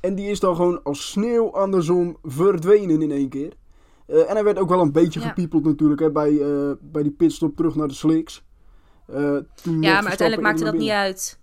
En 0.00 0.14
die 0.14 0.26
is 0.30 0.40
dan 0.40 0.56
gewoon 0.56 0.82
als 0.82 1.10
sneeuw 1.10 1.56
aan 1.56 1.70
de 1.70 1.80
zon 1.80 2.16
verdwenen 2.22 3.02
in 3.02 3.10
één 3.10 3.28
keer. 3.28 3.52
Eh, 4.06 4.18
en 4.18 4.34
hij 4.34 4.44
werd 4.44 4.58
ook 4.58 4.68
wel 4.68 4.80
een 4.80 4.92
beetje 4.92 5.20
Ja. 5.20 5.26
gepiepeld 5.28 5.64
natuurlijk 5.64 6.00
hè, 6.00 6.10
bij, 6.10 6.40
bij 6.80 7.02
die 7.02 7.12
pitstop 7.12 7.56
terug 7.56 7.74
naar 7.74 7.88
de 7.88 7.94
slicks. 7.94 8.44
Ja, 9.06 9.44
maar 9.80 10.08
uiteindelijk 10.08 10.40
maakte 10.40 10.64
dat 10.64 10.74
niet 10.74 10.90
uit. 10.90 11.40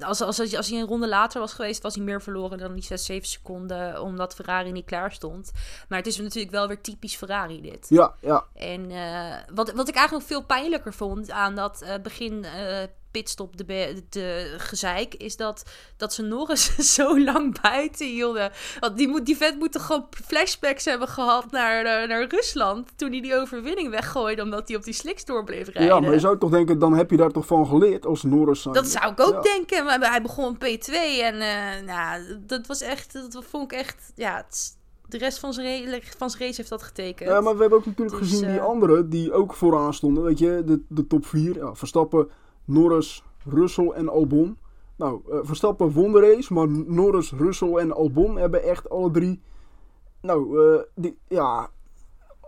Als, 0.00 0.20
als, 0.20 0.40
als, 0.40 0.56
als 0.56 0.68
hij 0.68 0.80
een 0.80 0.86
ronde 0.86 1.08
later 1.08 1.40
was 1.40 1.52
geweest, 1.52 1.82
was 1.82 1.94
hij 1.94 2.04
meer 2.04 2.22
verloren 2.22 2.58
dan 2.58 2.74
die 2.74 2.82
6, 2.82 3.04
7 3.04 3.28
seconden, 3.28 4.02
omdat 4.02 4.34
Ferrari 4.34 4.72
niet 4.72 4.84
klaar 4.84 5.12
stond. 5.12 5.52
Maar 5.88 5.98
het 5.98 6.06
is 6.06 6.18
natuurlijk 6.18 6.52
wel 6.52 6.68
weer 6.68 6.80
typisch 6.80 7.16
Ferrari 7.16 7.60
dit. 7.60 7.86
Ja, 7.88 8.14
ja, 8.20 8.44
En 8.54 8.90
eh, 8.90 9.36
wat, 9.54 9.72
wat 9.72 9.88
ik 9.88 9.94
eigenlijk 9.94 10.12
nog 10.12 10.38
veel 10.38 10.46
pijnlijker 10.46 10.94
vond 10.94 11.30
aan 11.30 11.54
dat 11.54 11.82
eh, 11.82 11.94
begin 12.02 12.44
eh, 12.44 12.82
pitstop 13.10 13.56
de, 13.56 13.64
be- 13.64 14.02
de 14.10 14.54
gezeik, 14.58 15.14
is 15.14 15.36
dat, 15.36 15.62
dat 15.96 16.12
ze 16.14 16.22
nog 16.22 16.48
eens 16.50 16.74
zo 16.94 17.20
lang 17.20 17.60
buiten 17.62 18.06
hielden. 18.06 18.50
Want 18.80 18.96
die, 18.96 19.08
moet, 19.08 19.26
die 19.26 19.36
vet 19.36 19.58
moet 19.58 19.72
toch 19.72 19.86
gewoon 19.86 20.06
flashbacks 20.24 20.84
hebben 20.84 21.08
gehad 21.08 21.50
naar, 21.50 21.84
eh, 21.84 22.08
naar 22.08 22.26
Rusland. 22.28 22.88
Toen 22.98 23.10
hij 23.10 23.20
die 23.20 23.34
overwinning 23.36 23.90
weggooide, 23.90 24.42
omdat 24.42 24.68
hij 24.68 24.76
op 24.76 24.84
die 24.84 24.94
slicks 24.94 25.24
door 25.24 25.44
bleef 25.44 25.66
rijden. 25.68 25.94
Ja, 25.94 26.00
maar 26.00 26.12
je 26.12 26.18
zou 26.20 26.38
toch 26.38 26.50
denken, 26.50 26.78
dan 26.78 26.92
heb 26.94 27.10
je 27.10 27.16
daar 27.16 27.30
toch 27.32 27.46
van 27.46 27.66
geleerd 27.66 28.06
als 28.06 28.22
Norris 28.22 28.62
zijn. 28.62 28.74
Dat 28.74 28.88
zou 28.88 29.12
ik 29.12 29.20
ook 29.20 29.32
Ja. 29.34 29.40
denken. 29.40 29.84
Maar 29.84 30.00
hij 30.10 30.22
begon 30.22 30.44
op 30.48 30.56
P2 30.64 30.92
en 31.22 31.40
eh, 31.40 31.86
nou, 31.86 32.22
dat 32.46 32.66
was 32.66 32.80
echt, 32.80 33.12
dat 33.32 33.44
vond 33.44 33.72
ik 33.72 33.78
echt, 33.78 34.12
ja, 34.14 34.36
het 34.36 34.78
de 35.08 35.18
rest 35.18 35.38
van 35.38 35.52
zijn, 35.52 35.90
ra- 35.90 35.98
van 36.18 36.30
zijn 36.30 36.42
race 36.42 36.56
heeft 36.56 36.68
dat 36.68 36.82
getekend. 36.82 37.28
Ja, 37.30 37.40
maar 37.40 37.54
we 37.54 37.60
hebben 37.60 37.78
ook 37.78 37.86
natuurlijk 37.86 38.18
Dus, 38.18 38.28
gezien 38.28 38.48
die 38.48 38.58
eh, 38.58 38.64
anderen 38.64 39.08
die 39.10 39.32
ook 39.32 39.54
vooraan 39.54 39.94
stonden. 39.94 40.22
Weet 40.22 40.38
je, 40.38 40.62
de, 40.66 40.80
de 40.88 41.06
top 41.06 41.26
4. 41.26 41.56
Ja, 41.56 41.74
Verstappen, 41.74 42.28
Norris, 42.70 43.24
Russell 43.44 43.88
en 43.88 44.08
Albon. 44.08 44.58
Nou, 44.96 45.20
eh, 45.30 45.38
Verstappen 45.42 45.92
won 45.92 46.12
de 46.12 46.20
race, 46.20 46.52
maar 46.52 46.68
Norris, 46.68 47.32
Russell 47.32 47.72
en 47.72 47.92
Albon 47.92 48.36
hebben 48.36 48.62
echt 48.62 48.90
alle 48.90 49.10
drie... 49.10 49.42
Nou, 50.20 50.62
eh, 50.74 50.82
die, 50.94 51.18
ja... 51.28 51.70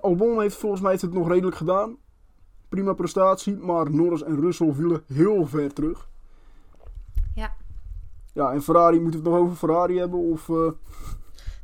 Albon 0.01 0.41
heeft 0.41 0.57
volgens 0.57 0.81
mij 0.81 0.91
heeft 0.91 1.03
het 1.03 1.13
nog 1.13 1.29
redelijk 1.29 1.57
gedaan. 1.57 1.97
Prima 2.69 2.93
prestatie, 2.93 3.57
maar 3.57 3.91
Norris 3.91 4.23
en 4.23 4.41
Russell 4.41 4.73
vielen 4.73 5.03
heel 5.07 5.47
ver 5.47 5.73
terug. 5.73 6.09
Ja. 7.35 7.55
Ja, 8.33 8.53
en 8.53 8.63
Ferrari, 8.63 9.01
moeten 9.01 9.23
we 9.23 9.27
het 9.27 9.37
nog 9.37 9.45
over 9.45 9.57
Ferrari 9.57 9.99
hebben? 9.99 10.19
Of, 10.19 10.49
eh, 10.49 10.71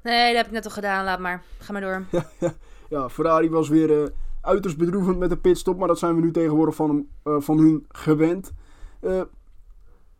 Nee, 0.02 0.26
dat 0.26 0.36
heb 0.36 0.46
ik 0.46 0.52
net 0.52 0.64
al 0.64 0.70
gedaan. 0.70 1.04
Laat 1.04 1.18
maar. 1.18 1.42
Ga 1.58 1.72
maar 1.72 1.80
door. 1.80 2.04
Ja, 2.88 3.08
Ferrari 3.08 3.50
was 3.50 3.68
weer 3.68 4.12
uiterst 4.40 4.78
bedroevend 4.78 5.18
met 5.18 5.30
de 5.30 5.36
pitstop, 5.36 5.78
maar 5.78 5.88
dat 5.88 5.98
zijn 5.98 6.14
we 6.14 6.20
nu 6.20 6.30
tegenwoordig 6.30 6.74
van, 6.74 6.88
hem, 6.88 7.08
eh, 7.22 7.36
van 7.40 7.58
hun 7.58 7.86
gewend. 7.88 8.52
Eh 9.00 9.20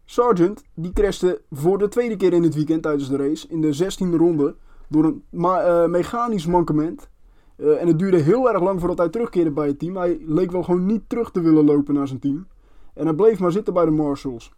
Sargent, 0.05 0.65
die 0.75 0.93
crashte 0.93 1.43
voor 1.51 1.79
de 1.79 1.89
tweede 1.89 2.17
keer 2.17 2.33
in 2.33 2.43
het 2.43 2.55
weekend 2.55 2.83
tijdens 2.83 3.09
de 3.09 3.17
race, 3.17 3.49
in 3.49 3.61
de 3.61 3.73
16e 3.73 4.17
ronde, 4.17 4.57
door 4.89 5.05
een 5.05 5.25
eh, 5.33 5.87
mechanisch 5.87 6.47
mankement. 6.47 7.09
En 7.57 7.87
het 7.87 7.99
duurde 7.99 8.17
heel 8.17 8.53
erg 8.53 8.63
lang 8.63 8.79
voordat 8.79 8.99
hij 8.99 9.09
terugkeerde 9.09 9.51
bij 9.51 9.67
het 9.67 9.79
team. 9.79 9.97
Hij 9.97 10.19
leek 10.21 10.51
wel 10.51 10.63
gewoon 10.63 10.87
niet 10.87 11.09
terug 11.09 11.31
te 11.31 11.41
willen 11.41 11.65
lopen 11.65 11.95
naar 11.95 12.07
zijn 12.07 12.19
team. 12.19 12.47
En 12.95 13.05
hij 13.05 13.15
bleef 13.15 13.39
maar 13.39 13.53
zitten 13.53 13.75
bij 13.75 13.85
de 13.85 13.91
Marshalls. 13.91 14.53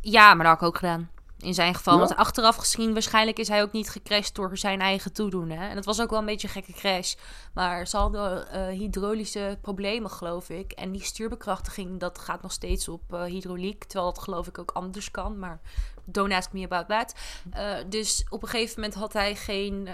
Ja, 0.00 0.34
maar 0.34 0.46
dat 0.46 0.58
had 0.58 0.60
ik 0.60 0.66
ook 0.66 0.78
gedaan. 0.78 1.10
In 1.38 1.54
zijn 1.54 1.74
geval. 1.74 1.92
Ja? 1.92 1.98
Want 1.98 2.16
achteraf 2.16 2.56
gezien, 2.56 2.92
waarschijnlijk 2.92 3.38
is 3.38 3.48
hij 3.48 3.62
ook 3.62 3.72
niet 3.72 3.90
gecrashed 3.90 4.34
door 4.34 4.58
zijn 4.58 4.80
eigen 4.80 5.12
toedoen. 5.12 5.50
Hè? 5.50 5.68
En 5.68 5.74
dat 5.74 5.84
was 5.84 6.00
ook 6.00 6.10
wel 6.10 6.18
een 6.18 6.24
beetje 6.24 6.46
een 6.46 6.52
gekke 6.52 6.72
crash. 6.72 7.14
Maar 7.54 7.86
ze 7.86 7.96
hadden 7.96 8.50
eh, 8.50 8.66
hydraulische 8.66 9.58
problemen, 9.60 10.10
geloof 10.10 10.50
ik. 10.50 10.72
En 10.72 10.92
die 10.92 11.02
stuurbekrachtiging, 11.02 12.00
dat 12.00 12.18
gaat 12.18 12.42
nog 12.42 12.52
steeds 12.52 12.88
op 12.88 13.12
eh, 13.12 13.22
hydrauliek. 13.22 13.84
Terwijl 13.84 14.12
dat 14.12 14.22
geloof 14.22 14.46
ik 14.46 14.58
ook 14.58 14.70
anders 14.70 15.10
kan. 15.10 15.38
Maar 15.38 15.60
don't 16.04 16.32
ask 16.32 16.52
me 16.52 16.64
about 16.64 16.88
that. 16.88 17.14
Eh, 17.50 17.74
dus 17.88 18.26
op 18.28 18.42
een 18.42 18.48
gegeven 18.48 18.80
moment 18.80 18.98
had 18.98 19.12
hij 19.12 19.34
geen, 19.36 19.88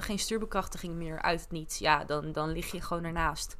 geen 0.00 0.18
stuurbekrachtiging 0.18 0.94
meer 0.94 1.22
uit 1.22 1.40
het 1.40 1.50
niets. 1.50 1.78
Ja, 1.78 2.04
dan, 2.04 2.32
dan 2.32 2.52
lig 2.52 2.70
je 2.70 2.80
gewoon 2.80 3.04
ernaast. 3.04 3.56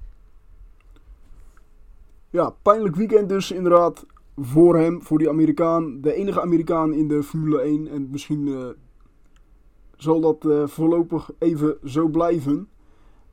Ja, 2.30 2.50
pijnlijk 2.62 2.96
weekend 2.96 3.28
dus 3.28 3.50
inderdaad 3.50 4.04
voor 4.36 4.76
hem, 4.76 5.02
voor 5.02 5.18
die 5.18 5.28
Amerikaan. 5.28 6.00
De 6.00 6.12
enige 6.12 6.40
Amerikaan 6.40 6.92
in 6.94 7.08
de 7.08 7.22
Formule 7.22 7.60
1. 7.60 7.88
En 7.88 8.08
misschien 8.10 8.48
eh, 8.48 8.66
zal 9.96 10.20
dat 10.20 10.44
eh, 10.46 10.66
voorlopig 10.66 11.30
even 11.38 11.76
zo 11.84 12.08
blijven. 12.08 12.68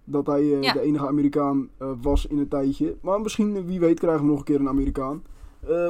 Dat 0.03 0.27
hij 0.27 0.41
eh, 0.41 0.61
Ja. 0.61 0.73
de 0.73 0.81
enige 0.81 1.07
Amerikaan 1.07 1.69
was 2.01 2.25
in 2.25 2.37
een 2.37 2.47
tijdje. 2.47 2.97
Maar 3.01 3.21
misschien, 3.21 3.65
wie 3.65 3.79
weet, 3.79 3.99
krijgen 3.99 4.21
we 4.21 4.29
nog 4.29 4.39
een 4.39 4.45
keer 4.45 4.59
een 4.59 4.67
Amerikaan. 4.67 5.23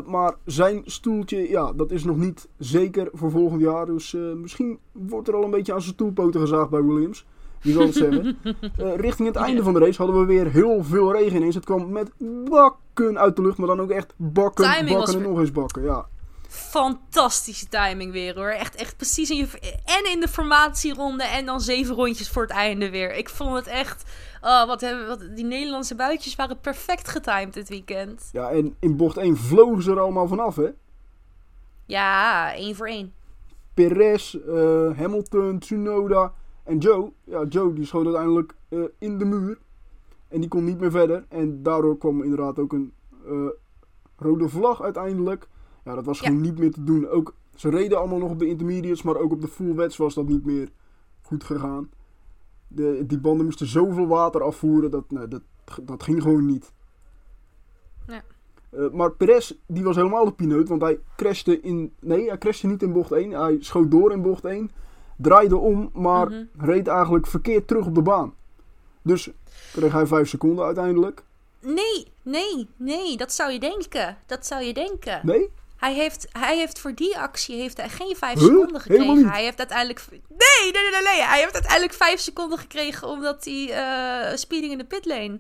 Maar 0.05 0.36
zijn 0.46 0.82
stoeltje, 0.86 1.50
ja, 1.50 1.74
dat 1.74 1.91
is 1.91 2.03
nog 2.03 2.17
niet 2.17 2.50
zeker 2.58 3.10
voor 3.13 3.32
volgend 3.32 3.62
jaar. 3.62 3.86
Dus 3.86 4.17
misschien 4.36 4.79
wordt 4.91 5.27
er 5.27 5.36
al 5.36 5.43
een 5.43 5.51
beetje 5.51 5.74
aan 5.74 5.82
zijn 5.82 5.93
stoelpoten 5.93 6.39
gezaagd 6.41 6.70
bij 6.70 6.84
Williams. 6.84 7.27
Zal 7.63 7.82
het 7.82 7.96
zeggen? 7.96 8.38
Eh, 8.77 8.96
richting 8.96 9.27
het 9.27 9.38
einde 9.38 9.63
van 9.63 9.74
de 9.74 9.79
race 9.79 9.98
hadden 9.98 10.20
we 10.20 10.25
weer 10.25 10.51
heel 10.51 10.84
veel 10.84 11.12
regen 11.12 11.36
ineens. 11.36 11.55
Het 11.55 11.65
kwam 11.65 11.91
met 11.91 12.12
bakken 12.50 13.20
uit 13.20 13.36
de 13.36 13.41
lucht, 13.41 13.58
maar 13.58 13.67
dan 13.67 13.82
ook 13.82 13.89
echt 13.89 14.13
bakken, 14.15 14.72
Timing 14.72 14.98
bakken 14.98 15.15
en 15.15 15.22
nog 15.22 15.39
eens 15.39 15.51
bakken. 15.51 15.84
Ja. 15.84 16.05
Fantastische 16.48 17.67
timing 17.67 18.12
weer 18.12 18.36
hoor. 18.36 18.50
Echt, 18.50 18.75
echt 18.75 18.98
precies 18.98 19.29
in 19.29 19.38
je. 19.38 19.48
En 19.86 20.12
in 20.12 20.20
de 20.20 20.27
formatieronde. 20.27 21.24
En 21.24 21.46
dan 21.46 21.62
zeven 21.62 21.96
rondjes 21.96 22.29
voor 22.29 22.41
het 22.41 22.51
einde 22.51 22.89
weer. 22.89 23.15
Ik 23.15 23.29
vond 23.29 23.55
het 23.55 23.67
echt. 23.67 24.03
Oh, 24.41 24.65
wat 24.65 24.82
hebben, 24.82 25.08
wat, 25.08 25.36
die 25.36 25.46
Nederlandse 25.46 25.96
buitjes 25.96 26.36
waren 26.36 26.60
perfect 26.60 27.08
getimed 27.08 27.53
dit 27.53 27.70
weekend. 27.70 28.29
ja, 28.32 28.50
en 28.50 28.75
in 28.79 28.98
bocht 28.98 29.17
1 29.17 29.38
vlogen 29.38 29.84
ze 29.84 29.91
er 29.91 30.00
allemaal 30.00 30.27
vanaf, 30.27 30.55
hè. 30.55 30.70
Ja, 31.86 32.53
één 32.53 32.75
voor 32.75 32.88
één. 32.88 33.13
Perez, 33.74 34.36
eh, 34.36 34.98
Hamilton, 34.98 35.60
Tsunoda 35.60 36.34
en 36.63 36.77
Joe. 36.77 37.12
Ja, 37.24 37.43
Joe 37.46 37.74
die 37.74 37.86
schoot 37.86 38.05
uiteindelijk 38.05 38.53
eh, 38.70 38.79
in 38.98 39.17
de 39.17 39.25
muur. 39.25 39.58
En 40.27 40.39
die 40.39 40.50
kon 40.50 40.63
niet 40.63 40.79
meer 40.79 40.91
verder. 40.91 41.25
En 41.29 41.63
daardoor 41.63 41.98
kwam 41.98 42.22
inderdaad 42.24 42.60
ook 42.60 42.74
een 42.74 42.93
eh, 43.25 43.48
rode 44.17 44.50
vlag 44.50 44.82
uiteindelijk. 44.82 45.48
Ja, 45.84 45.96
dat 45.96 46.05
was 46.05 46.20
Ja. 46.20 46.25
gewoon 46.27 46.41
niet 46.41 46.60
meer 46.60 46.72
te 46.72 46.84
doen. 46.84 47.08
Ook, 47.08 47.36
ze 47.55 47.70
reden 47.70 47.98
allemaal 48.00 48.20
nog 48.20 48.32
op 48.32 48.39
de 48.39 48.48
intermediates, 48.48 49.01
maar 49.01 49.15
ook 49.15 49.32
op 49.32 49.41
de 49.41 49.48
full 49.48 49.74
wets 49.75 49.98
was 49.98 50.13
dat 50.13 50.27
niet 50.27 50.46
meer 50.46 50.70
goed 51.22 51.43
gegaan. 51.43 51.89
De, 52.67 53.03
die 53.08 53.20
banden 53.20 53.46
moesten 53.46 53.67
zoveel 53.67 54.08
water 54.08 54.41
afvoeren, 54.41 54.91
dat, 54.91 55.12
nee, 55.12 55.27
dat, 55.27 55.41
dat 55.84 56.03
ging 56.03 56.22
gewoon 56.22 56.46
niet. 56.46 56.74
Ja. 58.08 58.24
Eh, 58.70 58.89
maar 58.91 59.12
Perez, 59.12 59.53
die 59.67 59.84
was 59.84 59.96
helemaal 59.96 60.25
de 60.25 60.34
pineut, 60.34 60.70
want 60.70 60.82
hij 60.82 61.00
crashte 61.15 61.62
in... 61.62 61.93
Nee, 62.00 62.27
hij 62.27 62.38
crashte 62.38 62.67
niet 62.67 62.84
in 62.84 62.93
bocht 62.93 63.12
1. 63.12 63.32
Hij 63.32 63.58
schoot 63.60 63.91
door 63.91 64.12
in 64.12 64.22
bocht 64.22 64.46
1, 64.46 64.72
draaide 65.17 65.58
om, 65.58 65.89
maar 65.93 66.27
Mhm. 66.29 66.43
reed 66.58 66.88
eigenlijk 66.88 67.27
verkeerd 67.27 67.67
terug 67.67 67.86
op 67.86 67.96
de 67.96 68.01
baan. 68.01 68.34
Dus 69.01 69.29
kreeg 69.72 69.91
hij 69.91 70.05
5 70.05 70.29
seconden 70.29 70.65
uiteindelijk. 70.65 71.24
Nee, 71.60 72.08
nee, 72.22 72.70
nee. 72.77 73.17
Dat 73.17 73.34
zou 73.34 73.51
je 73.51 73.60
denken. 73.60 74.17
Dat 74.25 74.46
zou 74.46 74.63
je 74.63 74.74
denken. 74.74 75.20
Nee? 75.24 75.50
Hij 75.77 75.93
heeft, 75.93 76.27
hij 76.32 76.58
heeft 76.58 76.79
voor 76.79 76.93
die 76.93 77.17
actie 77.17 77.55
heeft 77.55 77.77
hij 77.77 77.89
geen 77.89 78.15
vijf 78.15 78.34
Huh? 78.39 78.43
seconden 78.48 78.82
Helemaal 78.84 79.05
gekregen. 79.10 79.32
Hij 79.32 79.43
heeft 79.43 79.58
uiteindelijk. 79.60 80.05
Nee, 80.10 80.72
nee, 80.72 80.72
nee, 80.72 80.91
nee, 80.91 81.01
nee. 81.13 81.22
Hij 81.24 81.39
heeft 81.39 81.53
uiteindelijk 81.53 81.93
vijf 81.93 82.20
seconden 82.20 82.58
gekregen 82.58 83.08
omdat 83.08 83.46
hij 83.46 83.70
eh, 83.72 84.36
speeding 84.38 84.72
in 84.72 84.77
de 84.77 84.86
pitlane. 84.86 85.39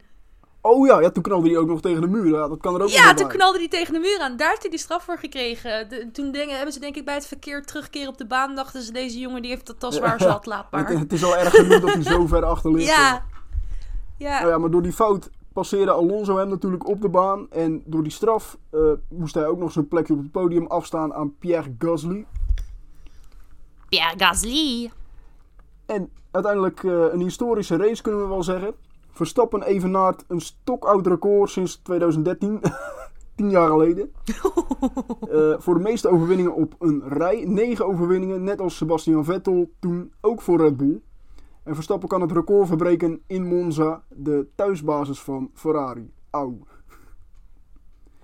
Oh 0.65 0.87
ja, 0.87 0.99
ja, 1.01 1.09
toen 1.09 1.23
knalde 1.23 1.47
hij 1.49 1.57
ook 1.57 1.67
nog 1.67 1.81
tegen 1.81 2.01
de 2.01 2.07
muur. 2.07 2.25
Ja, 2.35 2.47
dat 2.47 2.59
kan 2.59 2.75
er 2.75 2.81
ook 2.81 2.89
Ja, 2.89 3.13
toen 3.13 3.27
bij. 3.27 3.35
knalde 3.35 3.57
hij 3.57 3.67
tegen 3.67 3.93
de 3.93 3.99
muur 3.99 4.19
aan. 4.19 4.37
Daar 4.37 4.49
heeft 4.49 4.61
hij 4.61 4.69
die 4.69 4.79
straf 4.79 5.03
voor 5.03 5.17
gekregen. 5.17 5.89
De- 5.89 6.09
toen 6.11 6.31
denken, 6.31 6.55
hebben 6.55 6.73
ze 6.73 6.79
denk 6.79 6.95
ik 6.95 7.05
bij 7.05 7.13
het 7.13 7.25
verkeer 7.27 7.65
terugkeren 7.65 8.07
op 8.07 8.17
de 8.17 8.25
baan... 8.27 8.55
dachten 8.55 8.81
ze, 8.81 8.91
deze 8.91 9.19
jongen 9.19 9.41
die 9.41 9.51
heeft 9.51 9.67
het 9.67 9.83
al 9.83 9.91
zwaar 9.91 10.19
zat, 10.21 10.45
laat 10.45 10.67
Het, 10.71 10.71
maar. 10.71 10.99
het 10.99 11.13
is 11.13 11.23
al 11.23 11.37
erg 11.37 11.49
genoeg 11.55 11.79
dat 11.79 11.93
hij 11.93 12.03
zo 12.03 12.27
ver 12.33 12.43
achter 12.45 12.71
ligt. 12.71 12.87
Ja. 12.95 13.09
Nou 13.11 13.21
Ja. 14.17 14.47
ja, 14.47 14.57
maar 14.57 14.69
door 14.71 14.81
die 14.81 14.91
fout 14.93 15.29
passeerde 15.53 15.91
Alonso 15.91 16.37
hem 16.37 16.49
natuurlijk 16.49 16.87
op 16.87 17.01
de 17.01 17.09
baan. 17.09 17.47
En 17.51 17.83
door 17.85 18.03
die 18.03 18.11
straf 18.11 18.57
eh, 18.69 18.79
moest 19.09 19.33
hij 19.35 19.47
ook 19.47 19.59
nog 19.59 19.71
zijn 19.71 19.87
plekje 19.87 20.13
op 20.13 20.19
het 20.19 20.31
podium 20.31 20.65
afstaan 20.67 21.13
aan 21.13 21.35
Pierre 21.39 21.75
Gasly. 21.79 22.25
Pierre 23.89 24.13
Gasly. 24.17 24.91
En 25.85 26.09
uiteindelijk 26.31 26.83
eh, 26.83 26.91
een 27.11 27.19
historische 27.19 27.77
race 27.77 28.01
kunnen 28.01 28.21
we 28.21 28.27
wel 28.27 28.43
zeggen. 28.43 28.73
Verstappen 29.13 29.63
evenaart 29.63 30.23
een 30.27 30.41
stokoud 30.41 31.07
record 31.07 31.49
sinds 31.49 31.75
2013. 31.75 32.61
10 33.35 33.49
jaar 33.57 33.67
geleden. 33.69 34.11
Eh, 35.29 35.53
voor 35.57 35.73
de 35.73 35.79
meeste 35.79 36.09
overwinningen 36.09 36.55
op 36.55 36.75
een 36.79 37.03
rij. 37.07 37.45
9 37.45 37.85
overwinningen, 37.85 38.43
net 38.43 38.61
als 38.61 38.77
Sebastian 38.77 39.25
Vettel 39.25 39.71
toen 39.79 40.13
ook 40.21 40.41
voor 40.41 40.57
Red 40.61 40.77
Bull. 40.77 41.01
En 41.63 41.75
Verstappen 41.75 42.09
kan 42.09 42.21
het 42.21 42.31
record 42.31 42.67
verbreken 42.67 43.21
in 43.27 43.47
Monza, 43.47 44.03
de 44.09 44.47
thuisbasis 44.55 45.19
van 45.19 45.49
Ferrari. 45.53 46.11
Auw. 46.29 46.57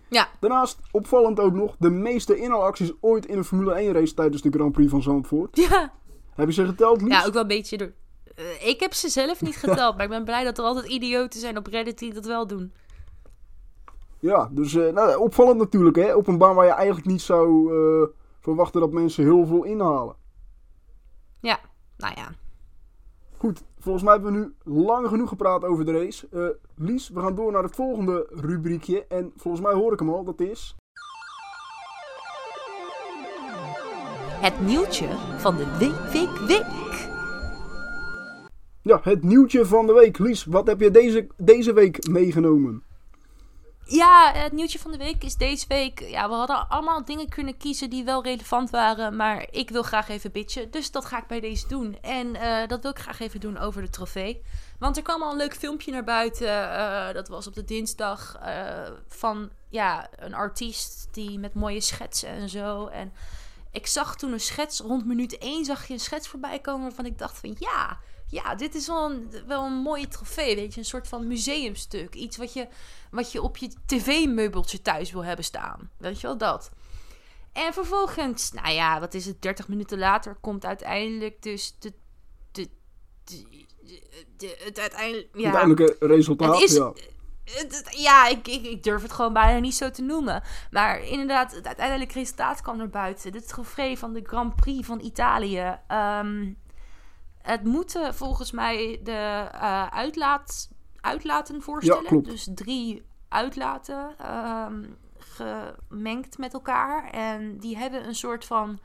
Ja. 0.10 0.28
Daarnaast 0.40 0.80
opvallend 0.92 1.40
ook 1.40 1.54
nog 1.54 1.76
de 1.80 1.90
meeste 1.90 2.38
inhaalacties 2.38 2.94
ooit 3.00 3.26
in 3.26 3.38
een 3.38 3.44
Formule 3.44 3.74
1 3.74 3.94
race 3.94 4.14
tijdens 4.14 4.42
de 4.42 4.50
Grand 4.50 4.72
Prix 4.72 4.92
van 4.92 5.02
Zandvoort. 5.02 5.58
Ja. 5.58 5.94
Heb 6.36 6.48
je 6.48 6.54
ze 6.54 6.66
geteld, 6.66 7.02
Lies? 7.02 7.12
ja, 7.12 7.26
ook 7.26 7.34
wel 7.34 7.42
een 7.42 7.48
beetje 7.48 7.78
door... 7.78 7.92
Eh, 8.40 8.68
ik 8.68 8.80
heb 8.80 8.94
ze 8.94 9.10
zelf 9.10 9.42
niet 9.42 9.56
geteld, 9.56 9.96
maar 9.96 10.04
ik 10.04 10.10
ben 10.10 10.24
blij 10.24 10.44
dat 10.44 10.58
er 10.58 10.64
altijd 10.64 10.88
idioten 10.88 11.40
zijn 11.40 11.58
op 11.58 11.68
Reddit 11.68 12.00
die 12.00 12.14
dat 12.14 12.26
wel 12.26 12.48
doen. 12.48 12.74
Ja, 14.20 14.50
dus 14.52 14.76
eh, 14.76 14.94
nou, 14.94 15.16
opvallend 15.20 15.58
natuurlijk, 15.58 15.96
hè? 15.96 16.16
Op 16.16 16.28
een 16.28 16.38
baan 16.38 16.56
waar 16.56 16.66
je 16.66 16.72
eigenlijk 16.72 17.08
niet 17.08 17.22
zou 17.22 17.74
eh, 17.74 18.08
verwachten 18.40 18.82
dat 18.82 18.92
mensen 18.92 19.24
heel 19.24 19.46
veel 19.46 19.64
inhalen. 19.64 20.16
Ja, 21.40 21.60
nou 21.98 22.14
ja. 22.16 22.32
Goed, 23.38 23.64
volgens 23.80 24.04
mij 24.04 24.14
hebben 24.14 24.32
we 24.32 24.38
nu 24.38 24.76
lang 24.76 25.08
genoeg 25.08 25.30
gepraat 25.30 25.64
over 25.64 25.86
de 25.86 25.92
race. 25.92 26.58
Lies, 26.76 27.10
we 27.10 27.20
gaan 27.20 27.36
door 27.36 27.52
naar 27.52 27.64
het 27.64 27.76
volgende 27.76 28.28
rubriekje. 28.30 29.06
En 29.08 29.34
volgens 29.36 29.64
mij 29.64 29.74
hoor 29.74 29.94
ik 29.94 30.00
hem 30.00 30.10
al, 30.10 30.24
dat 30.24 30.40
is... 30.40 30.76
Het 34.42 34.60
nieuwtje 34.62 35.08
van 35.38 35.56
de 35.56 35.78
week, 35.78 36.12
week, 36.12 36.38
week. 36.48 37.19
Ja, 38.90 39.00
het 39.04 39.24
nieuwtje 39.24 39.66
van 39.66 39.88
de 39.88 39.94
week. 39.94 40.18
Lies, 40.18 40.46
wat 40.46 40.68
heb 40.68 40.80
je 40.80 40.92
deze, 40.92 41.28
deze 41.38 41.74
week 41.74 42.08
meegenomen? 42.08 42.84
Ja, 43.86 44.32
het 44.34 44.52
nieuwtje 44.52 44.80
van 44.80 44.92
de 44.92 44.98
week 44.98 45.24
is 45.24 45.36
deze 45.36 45.66
week. 45.68 46.00
Ja, 46.00 46.30
we 46.30 46.36
hadden 46.36 46.70
allemaal 46.70 47.06
dingen 47.06 47.30
kunnen 47.30 47.58
kiezen 47.58 47.90
die 47.90 48.04
wel 48.04 48.24
relevant 48.24 48.70
waren. 48.70 49.16
Maar 49.16 49.48
ik 49.52 49.70
wil 49.70 49.84
graag 49.84 50.10
even 50.10 50.32
bitchen. 50.32 50.72
Dus 50.72 50.92
dat 50.92 51.06
ga 51.06 51.18
ik 51.18 51.28
bij 51.28 51.40
deze 51.40 51.68
doen. 51.68 51.98
En 52.02 52.36
eh, 52.36 52.68
dat 52.68 52.82
wil 52.82 52.92
ik 52.92 53.00
graag 53.00 53.20
even 53.20 53.40
doen 53.40 53.58
over 53.58 53.82
de 53.82 53.90
trofee. 53.90 54.42
Want 54.80 54.98
er 54.98 55.04
kwam 55.04 55.22
al 55.24 55.32
een 55.32 55.38
leuk 55.38 55.56
filmpje 55.56 55.92
naar 55.92 56.04
buiten. 56.04 56.72
eh, 56.72 57.14
dat 57.14 57.28
was 57.28 57.48
op 57.48 57.54
de 57.54 57.64
dinsdag. 57.64 58.38
eh, 58.42 58.92
van 59.08 59.50
ja, 59.70 60.10
een 60.16 60.34
artiest 60.34 61.08
die 61.12 61.40
met 61.40 61.54
mooie 61.54 61.82
schetsen 61.82 62.30
en 62.30 62.50
zo. 62.50 62.88
En 62.88 63.14
ik 63.72 63.88
zag 63.88 64.16
toen 64.16 64.32
een 64.32 64.40
schets. 64.40 64.80
Rond 64.80 65.06
minuut 65.06 65.38
1 65.38 65.66
zag 65.66 65.88
je 65.88 65.94
een 65.94 66.00
schets 66.00 66.28
voorbij 66.28 66.60
komen. 66.60 66.82
Waarvan 66.82 67.06
ik 67.06 67.18
dacht 67.18 67.38
van 67.38 67.56
ja. 67.60 67.98
Ja, 68.30 68.56
dit 68.56 68.76
is 68.76 68.88
wel 68.88 69.12
een, 69.12 69.32
wel 69.48 69.66
een 69.66 69.74
mooie 69.82 70.08
trofee. 70.08 70.56
Weet 70.56 70.74
je, 70.74 70.80
een 70.80 70.86
soort 70.86 71.08
van 71.08 71.28
museumstuk. 71.28 72.16
Iets 72.16 72.38
wat 72.38 72.54
je 72.54 72.68
wat 73.12 73.32
je 73.32 73.42
op 73.42 73.58
je 73.58 73.70
tv-meubeltje 73.86 74.82
thuis 74.82 75.12
wil 75.12 75.24
hebben 75.24 75.46
staan. 75.46 75.90
Weet 75.98 76.22
je 76.22 76.28
wel, 76.28 76.38
dat. 76.38 76.72
En 77.54 77.74
vervolgens, 77.74 78.52
nou 78.52 78.70
ja, 78.74 79.00
wat 79.00 79.14
is 79.14 79.26
het, 79.26 79.42
30 79.42 79.68
minuten 79.68 79.98
later 80.00 80.36
komt 80.42 80.66
uiteindelijk 80.66 81.42
dus 81.42 81.76
de, 81.80 81.94
de, 82.52 82.70
de, 84.38 84.58
het 84.64 84.80
uiteindelijk, 84.80 85.28
ja, 85.34 85.44
Uiteindelijke 85.54 86.06
resultaat, 86.08 86.54
het 86.60 86.70
is, 86.70 86.76
ja. 86.76 86.94
het- 87.44 87.76
het- 87.86 87.98
ja, 88.00 88.28
ik, 88.28 88.48
ik, 88.48 88.66
ik 88.66 88.84
durf 88.84 89.02
het 89.02 89.12
gewoon 89.12 89.34
bijna 89.34 89.60
niet 89.60 89.76
zo 89.76 89.92
te 89.92 90.02
noemen. 90.02 90.44
Maar 90.72 91.04
inderdaad, 91.04 91.52
het 91.56 91.68
uiteindelijke 91.68 92.14
resultaat 92.14 92.62
kwam 92.62 92.78
naar 92.78 92.90
buiten. 92.90 93.32
De 93.32 93.44
trofee 93.44 93.98
van 93.98 94.14
de 94.14 94.22
Grand 94.24 94.56
Prix 94.56 94.86
van 94.88 95.00
Italië. 95.00 95.80
Ehm, 95.88 96.54
het 97.50 97.64
moeten 97.64 98.14
volgens 98.16 98.52
mij 98.52 99.00
de 99.04 99.12
eh, 99.52 99.88
uitlaat, 99.88 100.70
uitlaten 101.02 101.62
voorstellen. 101.62 102.04
klopt. 102.06 102.26
Dus 102.30 102.50
drie 102.56 103.04
uitlaten 103.30 104.16
ehm, 104.18 104.84
gemengd 105.18 106.38
met 106.38 106.54
elkaar. 106.54 107.10
En 107.10 107.58
die 107.58 107.78
hebben 107.78 108.08
een 108.08 108.16
soort 108.16 108.46
van 108.46 108.80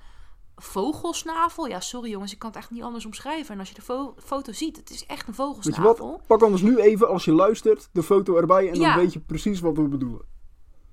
vogelsnavel. 0.57 1.67
Ja, 1.67 1.81
sorry 1.81 2.11
jongens, 2.11 2.33
ik 2.33 2.39
kan 2.39 2.49
het 2.51 2.59
echt 2.59 2.71
niet 2.71 2.83
anders 2.83 3.05
omschrijven. 3.07 3.53
En 3.55 3.59
als 3.59 3.69
je 3.69 3.75
de 3.75 3.83
fo- 3.83 4.15
foto 4.25 4.53
ziet, 4.53 4.77
het 4.77 4.91
is 4.91 5.07
echt 5.07 5.21
een 5.21 5.27
Weet 5.27 5.37
je 5.37 5.43
vogelsnavel. 5.43 6.11
wat? 6.11 6.27
Pak 6.27 6.43
anders 6.43 6.63
nu 6.63 6.79
even, 6.79 7.09
als 7.09 7.25
je 7.25 7.33
luistert, 7.33 7.89
de 7.93 8.03
foto 8.03 8.37
erbij. 8.37 8.69
En 8.69 8.75
Ja. 8.81 8.89
dan 8.95 9.03
weet 9.03 9.13
je 9.13 9.21
precies 9.21 9.61
wat 9.61 9.77
we 9.77 9.89
bedoelen. 9.89 10.33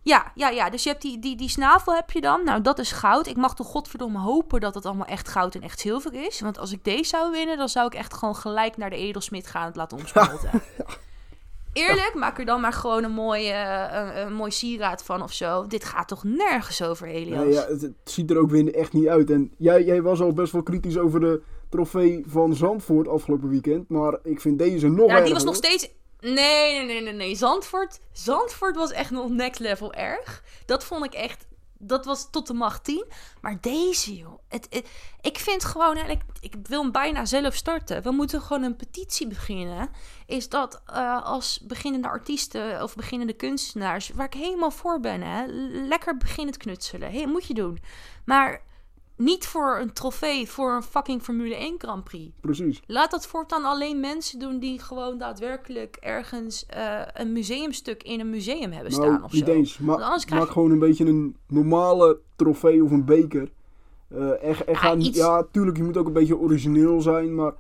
Ja, 0.04 0.32
ja, 0.36 0.50
ja. 0.50 0.70
Dus 0.70 0.84
je 0.84 0.90
hebt 0.90 1.02
die, 1.02 1.20
die, 1.20 1.36
die 1.36 1.50
snavel 1.50 1.94
heb 1.94 2.12
je 2.12 2.22
dan. 2.22 2.44
Nou, 2.44 2.62
dat 2.62 2.80
is 2.80 2.92
goud. 2.92 3.28
Ik 3.28 3.38
mag 3.38 3.56
toch 3.56 3.68
godverdomme 3.68 4.20
hopen 4.20 4.60
dat 4.60 4.76
het 4.76 4.86
allemaal 4.86 5.08
echt 5.08 5.28
goud 5.28 5.56
en 5.56 5.62
echt 5.62 5.80
zilver 5.80 6.14
is. 6.14 6.42
Want 6.42 6.58
als 6.58 6.72
ik 6.72 6.84
deze 6.84 7.04
zou 7.04 7.32
winnen, 7.32 7.58
dan 7.58 7.70
zou 7.70 7.86
ik 7.86 7.94
echt 7.94 8.14
gewoon 8.14 8.36
gelijk 8.36 8.78
naar 8.78 8.90
de 8.90 8.96
edelsmid 8.96 9.48
gaan 9.48 9.62
en 9.62 9.68
het 9.68 9.76
laten 9.76 9.98
omsmelten. 9.98 10.50
Eerlijk, 11.74 12.14
maak 12.16 12.40
er 12.40 12.46
dan 12.46 12.62
maar 12.62 12.74
gewoon 12.74 13.04
een 13.04 13.12
mooi, 13.12 13.50
eh, 13.50 13.88
een, 13.92 14.18
een 14.18 14.34
mooi 14.34 14.52
sieraad 14.52 15.04
van 15.04 15.24
of 15.24 15.34
zo. 15.34 15.68
Dit 15.68 15.84
gaat 15.84 16.08
toch 16.08 16.24
nergens 16.24 16.84
over, 16.84 17.08
Helios? 17.08 17.44
Nee, 17.44 17.54
ja, 17.54 17.66
het, 17.68 17.82
het 17.82 17.94
ziet 18.04 18.32
er 18.32 18.38
ook 18.38 18.50
weer 18.50 18.76
echt 18.76 18.94
niet 18.94 19.08
uit. 19.08 19.30
En 19.30 19.54
jij, 19.58 19.84
jij 19.84 20.02
was 20.02 20.22
al 20.22 20.34
best 20.34 20.52
wel 20.52 20.64
kritisch 20.64 20.98
over 20.98 21.20
de 21.20 21.42
trofee 21.70 22.24
van 22.28 22.56
Zandvoort 22.56 23.08
afgelopen 23.08 23.50
weekend. 23.50 23.90
Maar 23.90 24.20
ik 24.24 24.42
vind 24.42 24.60
deze 24.60 24.88
nog 24.88 25.10
Ja, 25.10 25.22
die 25.22 25.34
was 25.34 25.44
nog 25.44 25.56
steeds. 25.56 25.90
Nee, 26.22 26.86
nee, 26.86 27.02
nee, 27.02 27.14
nee. 27.14 27.36
Zandvoort, 27.36 28.00
Zandvoort 28.12 28.76
was 28.76 28.92
echt 28.92 29.12
nog 29.12 29.30
next 29.30 29.60
level 29.60 29.94
erg. 29.94 30.44
Dat 30.66 30.84
vond 30.84 31.06
ik 31.06 31.14
echt. 31.14 31.46
Dat 31.84 32.06
was 32.06 32.30
tot 32.32 32.48
de 32.48 32.54
macht 32.54 32.84
10. 32.84 33.06
Maar 33.42 33.58
deze, 33.62 34.16
joh. 34.18 34.40
Het, 34.50 34.84
ik 35.22 35.38
vind 35.38 35.66
gewoon. 35.66 35.98
hè, 35.98 36.10
Ik, 36.10 36.22
ik 36.40 36.56
wil 36.64 36.82
hem 36.82 36.92
bijna 36.92 37.26
zelf 37.26 37.56
starten. 37.56 38.02
We 38.04 38.12
moeten 38.12 38.42
gewoon 38.42 38.64
een 38.64 38.76
petitie 38.76 39.28
beginnen. 39.28 39.90
Is 40.26 40.50
dat 40.50 40.82
eh, 40.86 41.24
als 41.24 41.60
beginnende 41.64 42.08
artiesten 42.08 42.84
of 42.84 42.96
beginnende 42.96 43.34
kunstenaars. 43.34 44.10
Waar 44.10 44.26
ik 44.26 44.34
helemaal 44.34 44.72
voor 44.72 45.00
ben, 45.00 45.22
hè. 45.22 45.46
Lekker 45.88 46.18
beginnen 46.18 46.58
knutselen. 46.58 47.12
Hey, 47.12 47.28
moet 47.28 47.48
je 47.48 47.54
doen. 47.54 47.80
Maar 48.26 48.62
niet 49.24 49.48
voor 49.48 49.80
een 49.80 49.94
trofee 49.94 50.50
voor 50.50 50.76
een 50.76 50.84
fucking 50.84 51.22
Formule 51.22 51.56
1 51.56 51.76
Grand 51.78 52.04
Prix. 52.04 52.32
Precies. 52.42 52.82
Laat 52.88 53.12
dat 53.12 53.28
voortaan 53.28 53.64
alleen 53.66 54.00
mensen 54.00 54.40
doen 54.40 54.60
die 54.60 54.80
gewoon 54.80 55.18
daadwerkelijk 55.18 55.96
ergens 56.00 56.66
eh, 56.66 57.02
een 57.14 57.32
museumstuk 57.32 58.04
in 58.04 58.20
een 58.20 58.30
museum 58.30 58.72
hebben 58.72 58.92
staan 58.92 59.12
Nou, 59.12 59.24
of 59.24 59.32
niet 59.32 59.46
zo. 59.46 59.52
eens. 59.52 59.78
Ma 59.78 59.98
maak 59.98 60.30
je- 60.30 60.46
gewoon 60.52 60.72
een 60.72 60.80
beetje 60.80 61.06
een 61.06 61.36
normale 61.48 62.20
trofee 62.36 62.84
of 62.84 62.92
een 62.92 63.06
beker. 63.06 63.52
Eh 64.10 64.44
echt, 64.44 64.64
echt 64.64 64.94
iets- 64.96 65.18
ja, 65.18 65.44
tuurlijk, 65.52 65.78
je 65.78 65.84
moet 65.84 65.98
ook 65.98 66.08
een 66.08 66.14
beetje 66.14 66.38
origineel 66.38 67.02
zijn. 67.02 67.36
Maar 67.36 67.54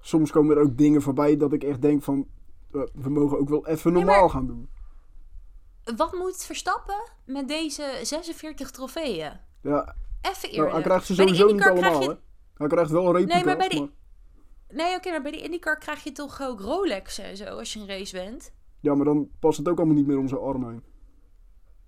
soms 0.00 0.30
komen 0.30 0.56
er 0.56 0.62
ook 0.62 0.76
dingen 0.78 1.02
voorbij 1.02 1.36
dat 1.36 1.52
ik 1.52 1.62
echt 1.64 1.82
denk 1.82 2.02
van... 2.02 2.26
eh, 2.72 2.80
we 2.94 3.10
mogen 3.10 3.38
ook 3.38 3.48
wel 3.48 3.66
even 3.66 3.92
Nee, 3.92 4.02
normaal 4.02 4.20
maar- 4.20 4.30
gaan 4.30 4.46
doen. 4.46 4.68
Wat 5.96 6.12
moet 6.12 6.44
Verstappen 6.44 7.02
met 7.24 7.48
deze 7.48 7.98
46 8.02 8.70
trofeeën? 8.70 9.32
Ja, 9.62 9.94
Even 10.22 10.38
nou, 10.42 10.54
eerlijk. 10.54 10.72
hij 10.72 10.82
krijgt 10.82 11.06
ze 11.06 11.14
sowieso 11.14 11.52
niet 11.52 11.62
allemaal, 11.62 12.02
je- 12.02 12.08
hè. 12.08 12.14
Hij 12.54 12.68
krijgt 12.68 12.90
wel 12.90 13.12
replica's, 13.16 13.44
maar 13.44 13.56
bij 13.56 13.78
maar- 13.78 13.88
Nee, 14.68 14.94
oké, 14.96 15.10
maar 15.10 15.22
bij 15.22 15.30
de 15.30 15.42
IndyCar 15.42 15.78
krijg 15.78 16.04
je 16.04 16.12
toch 16.12 16.42
ook 16.42 16.60
Rolex 16.60 17.18
en 17.18 17.36
zo 17.36 17.44
als 17.44 17.72
je 17.72 17.80
een 17.80 17.86
race 17.88 18.16
bent? 18.16 18.52
Ja, 18.80 18.94
maar 18.94 19.04
dan 19.04 19.28
past 19.40 19.58
het 19.58 19.68
ook 19.68 19.78
allemaal 19.78 19.96
niet 19.96 20.06
meer 20.06 20.18
om 20.18 20.28
zijn 20.28 20.40
arm 20.40 20.68
heen. 20.68 20.82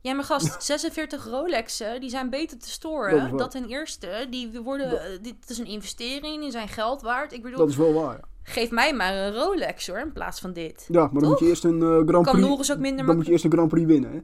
Ja, 0.01 0.15
maar 0.15 0.25
gast, 0.25 0.63
46 0.63 1.25
Rolexen, 1.27 2.01
die 2.01 2.11
zijn 2.11 2.31
beter 2.31 2.59
te 2.59 2.65
Dat 2.65 2.69
storen. 2.69 3.17
waar. 3.17 3.37
Dat, 3.37 3.51
ten 3.51 3.65
eerste, 3.69 4.27
die 4.31 4.61
worden, 4.61 5.01
eh, 5.01 5.23
dit 5.23 5.51
is 5.51 5.59
een 5.59 5.67
investering, 5.67 6.41
die 6.43 6.51
zijn 6.51 6.69
geld 6.69 7.03
waard. 7.03 7.33
Ik 7.33 7.43
bedoel, 7.43 7.59
Dat 7.59 7.69
is 7.69 7.77
wel 7.77 7.93
waar, 7.93 8.15
ja. 8.17 8.25
geef 8.43 8.71
mij 8.71 8.95
maar 8.95 9.15
een 9.15 9.35
Rolex 9.35 9.87
hoor, 9.87 9.99
in 9.99 10.13
plaats 10.13 10.41
van 10.41 10.53
dit. 10.53 10.89
Ja, 10.89 11.09
maar 11.13 11.21
dan 11.21 11.31
moet 11.31 11.39
je 11.39 11.47
eerst 11.47 11.65
een 11.65 11.83
eh, 11.83 11.89
Grand 11.89 12.09
Kan 12.09 12.23
Prix... 12.23 12.49
Norris 12.49 12.73
ook 12.73 12.79
minder 12.79 13.07
Dan 13.07 13.17
moet 13.17 13.27
je 13.27 13.33
eerst 13.33 13.45
een 13.45 13.53
Grand 13.53 13.69
Prix 13.69 13.87
winnen, 13.87 14.13
hè. 14.13 14.21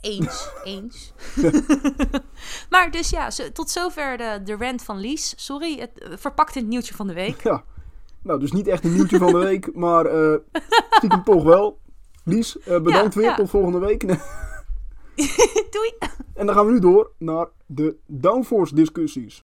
Eens, 0.00 0.48
eens. 0.64 1.12
maar 2.70 2.90
dus 2.90 3.10
ja, 3.10 3.28
tot 3.52 3.70
zover 3.70 4.16
de, 4.16 4.40
de 4.44 4.56
rant 4.56 4.82
van 4.82 4.98
Lies. 4.98 5.32
Sorry, 5.36 5.78
het 5.78 5.98
eh, 5.98 6.12
verpakt 6.16 6.54
in 6.56 6.60
het 6.62 6.70
nieuwtje 6.70 6.94
van 6.94 7.06
de 7.06 7.12
week. 7.14 7.42
Ja. 7.42 7.64
Nou, 8.22 8.40
dus 8.40 8.52
niet 8.52 8.66
echt 8.66 8.84
een 8.84 8.92
nieuwtje 8.94 9.18
van 9.18 9.32
de 9.32 9.38
week, 9.48 9.74
maar 9.74 10.06
eh 10.06 10.36
stiekem 10.90 11.24
toch 11.24 11.42
wel. 11.44 11.78
Lies, 12.24 12.58
eh, 12.58 12.80
bedankt 12.80 13.14
Ja, 13.14 13.20
weer. 13.20 13.28
ja. 13.30 13.36
Tot 13.36 13.50
volgende 13.50 13.78
week. 13.78 14.00
Doei! 15.70 15.94
En 16.34 16.46
dan 16.46 16.54
gaan 16.54 16.66
we 16.66 16.72
nu 16.72 16.78
door 16.78 17.10
naar 17.18 17.48
de 17.66 17.96
downforce 18.06 18.74
discussies. 18.74 19.42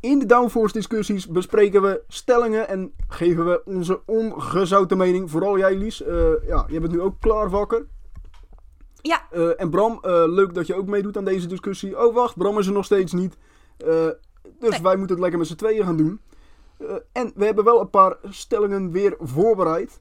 In 0.00 0.18
de 0.18 0.26
downforce 0.26 0.72
discussies 0.72 1.26
bespreken 1.26 1.82
we 1.82 2.02
stellingen 2.08 2.68
en 2.68 2.92
geven 3.08 3.44
we 3.46 3.62
onze 3.64 4.00
ongezouten 4.06 4.96
mening. 4.96 5.30
Vooral 5.30 5.58
jij 5.58 5.76
Lies, 5.76 6.02
Eh, 6.02 6.46
ja, 6.46 6.66
je 6.68 6.80
bent 6.80 6.92
nu 6.92 7.00
ook 7.00 7.20
klaar 7.20 7.50
wakker. 7.50 7.86
Ja, 9.02 9.26
Eh, 9.30 9.60
en 9.60 9.70
Bram, 9.70 9.98
eh, 10.02 10.22
leuk 10.26 10.54
dat 10.54 10.66
je 10.66 10.74
ook 10.74 10.86
meedoet 10.86 11.16
aan 11.16 11.24
deze 11.24 11.46
discussie. 11.46 12.06
Oh 12.06 12.14
wacht, 12.14 12.36
Bram 12.36 12.58
is 12.58 12.66
er 12.66 12.72
nog 12.72 12.84
steeds 12.84 13.12
niet. 13.12 13.36
Dus 14.58 14.70
Nee. 14.70 14.82
wij 14.82 14.96
moeten 14.96 15.14
het 15.16 15.18
lekker 15.20 15.38
met 15.38 15.48
z'n 15.48 15.54
tweeën 15.54 15.84
gaan 15.84 15.96
doen. 15.96 16.20
En 17.12 17.32
we 17.34 17.44
hebben 17.44 17.64
wel 17.64 17.80
een 17.80 17.90
paar 17.90 18.16
stellingen 18.28 18.90
weer 18.90 19.16
voorbereid. 19.18 20.00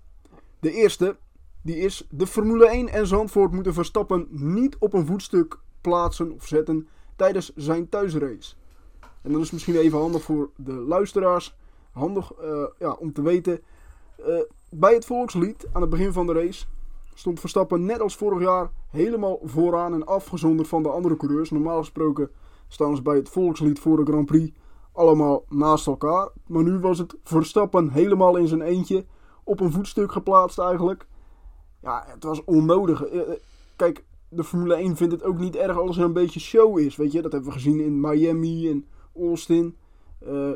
De 0.60 0.72
eerste, 0.72 1.16
die 1.64 1.76
is... 1.78 2.08
De 2.10 2.28
Formule 2.28 2.70
1 2.70 2.90
en 2.90 3.08
Zandvoort 3.08 3.52
moeten 3.52 3.74
Verstappen 3.74 4.28
niet 4.30 4.76
op 4.80 4.94
een 4.94 5.06
voetstuk 5.06 5.58
plaatsen 5.82 6.32
of 6.32 6.46
zetten 6.48 6.88
tijdens 7.16 7.52
zijn 7.56 7.90
thuisrace. 7.90 8.56
En 9.22 9.32
dan 9.32 9.42
is 9.42 9.52
misschien 9.52 9.76
even 9.76 10.00
handig 10.00 10.22
voor 10.22 10.50
de 10.56 10.74
luisteraars. 10.74 11.58
Handig 11.92 12.34
eh, 12.34 12.64
ja, 12.80 12.92
om 12.92 13.14
te 13.14 13.22
weten. 13.22 13.62
eh, 14.16 14.40
bij 14.70 14.94
het 14.94 15.06
volkslied 15.06 15.68
aan 15.72 15.82
het 15.82 15.90
begin 15.90 16.14
van 16.14 16.28
de 16.28 16.34
race 16.34 16.66
stond 17.14 17.40
Verstappen 17.40 17.86
net 17.86 18.02
als 18.02 18.16
vorig 18.16 18.42
jaar 18.42 18.72
helemaal 18.90 19.40
vooraan 19.44 19.94
en 19.94 20.06
afgezonderd 20.06 20.68
van 20.68 20.84
de 20.84 20.90
andere 20.90 21.18
coureurs. 21.18 21.50
Normaal 21.50 21.80
gesproken 21.80 22.30
staan 22.68 22.96
ze 22.96 23.02
bij 23.02 23.16
het 23.16 23.30
volkslied 23.30 23.80
voor 23.80 23.98
de 23.98 24.12
Grand 24.12 24.26
Prix 24.26 24.58
allemaal 24.92 25.44
naast 25.50 25.88
elkaar. 25.88 26.30
Maar 26.48 26.64
nu 26.64 26.80
was 26.80 26.98
het 26.98 27.16
Verstappen 27.24 27.90
helemaal 27.90 28.36
in 28.36 28.48
zijn 28.48 28.62
eentje 28.62 29.06
op 29.44 29.60
een 29.60 29.72
voetstuk 29.72 30.12
geplaatst 30.12 30.60
eigenlijk. 30.60 31.08
Ja, 31.82 32.04
het 32.08 32.24
was 32.24 32.44
onnodig. 32.44 33.04
Eh, 33.04 33.22
Kijk, 33.76 34.06
de 34.30 34.44
Formule 34.44 34.76
1 34.76 34.96
vindt 34.96 35.14
het 35.14 35.24
ook 35.24 35.38
niet 35.38 35.56
erg 35.56 35.78
als 35.78 35.98
er 35.98 36.04
een 36.04 36.14
beetje 36.14 36.40
show 36.40 36.80
is. 36.80 36.96
Weet 36.96 37.12
je, 37.12 37.22
dat 37.22 37.32
hebben 37.32 37.50
we 37.50 37.56
gezien 37.56 37.80
in 37.80 38.00
Miami 38.00 38.70
en 38.70 38.86
Austin. 39.20 39.76
Eh, 40.20 40.52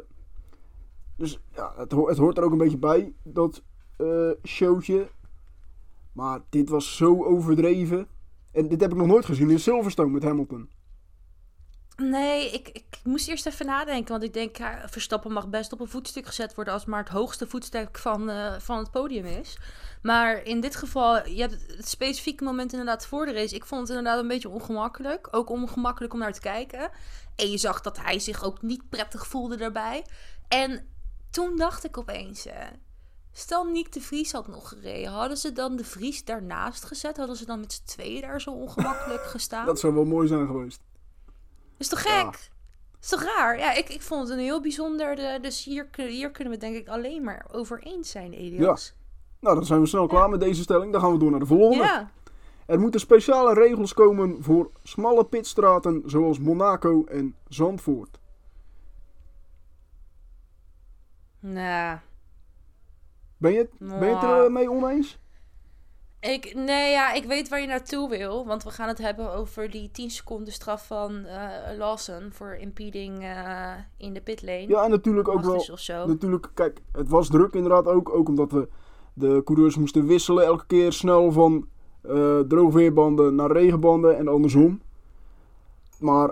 dus 1.18 1.40
ja, 1.56 1.74
het, 1.78 1.92
het 1.92 2.18
hoort 2.18 2.38
er 2.38 2.44
ook 2.44 2.52
een 2.52 2.58
beetje 2.58 2.78
bij, 2.78 3.14
dat 3.24 3.64
eh, 3.98 4.30
showtje. 4.44 5.10
Maar 6.12 6.42
dit 6.50 6.70
was 6.70 6.96
zo 6.96 7.24
overdreven. 7.24 8.08
En 8.52 8.68
dit 8.68 8.82
heb 8.82 8.92
ik 8.92 8.98
nog 8.98 9.08
nooit 9.08 9.26
gezien 9.26 9.50
in 9.50 9.60
Silverstone 9.60 10.12
met 10.12 10.24
Hamilton. 10.24 10.70
Nee, 11.96 12.52
ik, 12.52 12.70
ik 12.70 12.86
moest 13.04 13.28
eerst 13.28 13.46
even 13.46 13.66
nadenken. 13.66 14.12
Want 14.12 14.24
ik 14.24 14.34
denk, 14.34 14.58
ja, 14.58 14.90
Verstappen 14.90 15.32
mag 15.32 15.50
best 15.50 15.74
op 15.74 15.80
een 15.80 15.88
voetstuk 15.88 16.26
gezet 16.26 16.56
worden... 16.56 16.74
als 16.74 16.82
het 16.82 16.92
maar 16.92 17.04
het 17.04 17.14
hoogste 17.14 17.48
voetstuk 17.48 17.98
van, 17.98 18.30
uh, 18.30 18.54
van 18.60 18.78
het 18.78 18.92
podium 18.92 19.26
is. 19.26 19.58
Maar 20.02 20.44
in 20.44 20.62
dit 20.62 20.76
geval, 20.76 21.28
je 21.28 21.42
hebt 21.42 21.68
het 21.68 21.88
specifieke 21.88 22.44
moment 22.44 22.72
inderdaad 22.72 23.06
voor 23.06 23.26
de 23.26 23.34
race. 23.34 23.56
Ik 23.56 23.66
vond 23.66 23.82
het 23.82 23.98
inderdaad 23.98 24.20
een 24.22 24.28
beetje 24.28 24.50
ongemakkelijk. 24.50 25.28
Ook 25.32 25.50
ongemakkelijk 25.50 26.14
om 26.14 26.20
naar 26.20 26.34
te 26.34 26.40
kijken. 26.40 26.90
En 27.36 27.52
je 27.52 27.58
zag 27.58 27.82
dat 27.82 27.98
hij 27.98 28.20
zich 28.20 28.44
ook 28.44 28.62
niet 28.62 28.90
prettig 28.90 29.28
voelde 29.28 29.56
daarbij. 29.56 30.06
En 30.48 30.88
toen 31.32 31.58
dacht 31.58 31.84
ik 31.84 31.98
opeens... 31.98 32.48
Uh, 32.48 32.54
Stel 33.36 33.64
Nick 33.64 33.92
de 33.94 34.02
Vries 34.02 34.32
had 34.32 34.48
nog 34.48 34.70
gereden. 34.70 35.12
Hadden 35.12 35.38
ze 35.38 35.54
dan 35.54 35.76
de 35.76 35.84
Vries 35.84 36.26
daarnaast 36.26 36.84
gezet? 36.84 37.18
Hadden 37.18 37.36
ze 37.36 37.46
dan 37.46 37.60
met 37.60 37.74
z'n 37.74 37.86
tweeën 37.86 38.22
daar 38.22 38.42
zo 38.42 38.52
ongemakkelijk 38.52 39.24
gestaan? 39.36 39.66
Dat 39.66 39.80
zou 39.80 39.94
wel 39.94 40.06
mooi 40.06 40.28
zijn 40.28 40.48
geweest. 40.48 40.80
Is 41.84 41.90
toch 41.90 42.02
gek? 42.02 42.50
Is 43.02 43.10
toch 43.10 43.24
raar? 43.24 43.58
Ja, 43.58 43.74
ik, 43.74 43.90
ik 43.90 44.02
vond 44.02 44.22
het 44.22 44.38
een 44.38 44.44
heel 44.44 44.62
bijzonder. 44.62 45.16
De, 45.16 45.40
dus 45.42 45.64
hier, 45.64 45.88
hier 45.96 46.32
kunnen 46.32 46.54
we 46.54 46.60
denk 46.60 46.76
ik 46.76 46.88
alleen 46.88 47.24
maar 47.24 47.46
over 47.52 47.84
eens 47.84 48.12
zijn, 48.12 48.34
Elias. 48.34 48.94
Ja. 48.96 49.02
Nou, 49.40 49.56
dan 49.56 49.66
zijn 49.66 49.80
we 49.80 49.86
snel 49.86 50.08
klaar 50.08 50.30
met 50.30 50.40
deze 50.40 50.62
stelling. 50.62 50.92
Dan 50.92 51.02
gaan 51.02 51.12
we 51.12 51.18
door 51.18 51.32
naar 51.32 51.40
de 51.40 51.46
volgende. 51.46 51.84
Ja. 51.84 52.12
Er 52.66 52.80
moeten 52.80 53.00
speciale 53.00 53.54
regels 53.54 53.94
komen 53.94 54.44
voor 54.44 54.72
smalle 54.84 55.26
pitstraten 55.26 56.04
zoals 56.06 56.40
Monaco 56.40 57.04
en 57.06 57.36
Zandvoort. 57.48 58.20
Nou. 61.40 61.98
Ben 63.38 63.52
je, 63.52 63.70
ben 63.80 64.08
je 64.08 64.16
het 64.16 64.24
ermee 64.24 64.72
oneens? 64.72 65.20
Ik, 66.32 66.54
nee, 66.56 66.92
ja, 66.92 67.14
ik 67.14 67.24
weet 67.24 67.50
waar 67.50 67.62
je 67.62 67.68
naartoe 67.68 68.10
wil. 68.10 68.46
Want 68.46 68.64
we 68.64 68.70
gaan 68.70 68.88
het 68.88 68.98
hebben 68.98 69.34
over 69.34 69.72
die 69.72 69.92
10 69.92 70.10
seconden 70.10 70.54
straf 70.54 70.88
van 70.88 71.12
uh, 71.12 71.78
Lawson 71.78 72.30
voor 72.32 72.56
impeding 72.56 73.24
uh, 73.24 73.72
in 73.98 74.14
de 74.14 74.22
pitlane. 74.22 74.68
Ja, 74.68 74.84
en 74.84 74.90
natuurlijk 74.90 75.28
ook 75.28 75.42
wel. 75.42 75.66
Natuurlijk, 76.08 76.50
kijk, 76.54 76.82
het 76.92 77.10
was 77.10 77.28
druk 77.28 77.54
inderdaad 77.54 77.88
ook. 77.88 78.10
Ook 78.10 78.28
omdat 78.28 78.52
we 78.52 78.68
de 79.14 79.42
coureurs 79.46 79.78
moesten 79.78 80.06
wisselen 80.06 80.46
elke 80.46 80.66
keer 80.66 80.94
snel 80.94 81.32
van 81.32 81.68
uh, 82.06 82.40
droogweerbanden 82.40 83.36
naar 83.36 83.52
regenbanden 83.52 84.18
en 84.18 84.28
andersom. 84.28 84.82
Maar 86.00 86.32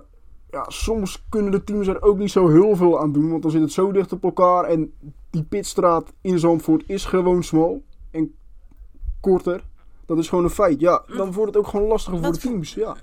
ja, 0.50 0.66
soms 0.68 1.26
kunnen 1.30 1.52
de 1.52 1.64
teams 1.64 1.88
er 1.88 2.02
ook 2.02 2.18
niet 2.18 2.32
zo 2.32 2.50
heel 2.50 2.76
veel 2.76 3.00
aan 3.00 3.12
doen. 3.12 3.30
Want 3.30 3.42
dan 3.42 3.52
zit 3.52 3.62
het 3.62 3.72
zo 3.72 3.92
dicht 3.92 4.14
op 4.14 4.24
elkaar. 4.24 4.64
En 4.64 4.94
die 5.30 5.44
pitstraat 5.44 6.14
in 6.22 6.40
Zandvoort 6.40 6.84
is 6.88 7.06
gewoon 7.06 7.44
smal 7.44 7.84
en 8.12 8.36
korter. 9.20 9.70
Dat 10.16 10.24
is 10.24 10.30
gewoon 10.30 10.44
een 10.44 10.50
feit. 10.50 10.80
Ja, 10.80 11.04
dan 11.08 11.32
wordt 11.32 11.54
het 11.54 11.64
ook 11.64 11.70
gewoon 11.70 11.88
lastiger 11.88 12.20
voor 12.20 12.32
de 12.32 12.38
teams. 12.38 12.74
Ja. 12.74 12.96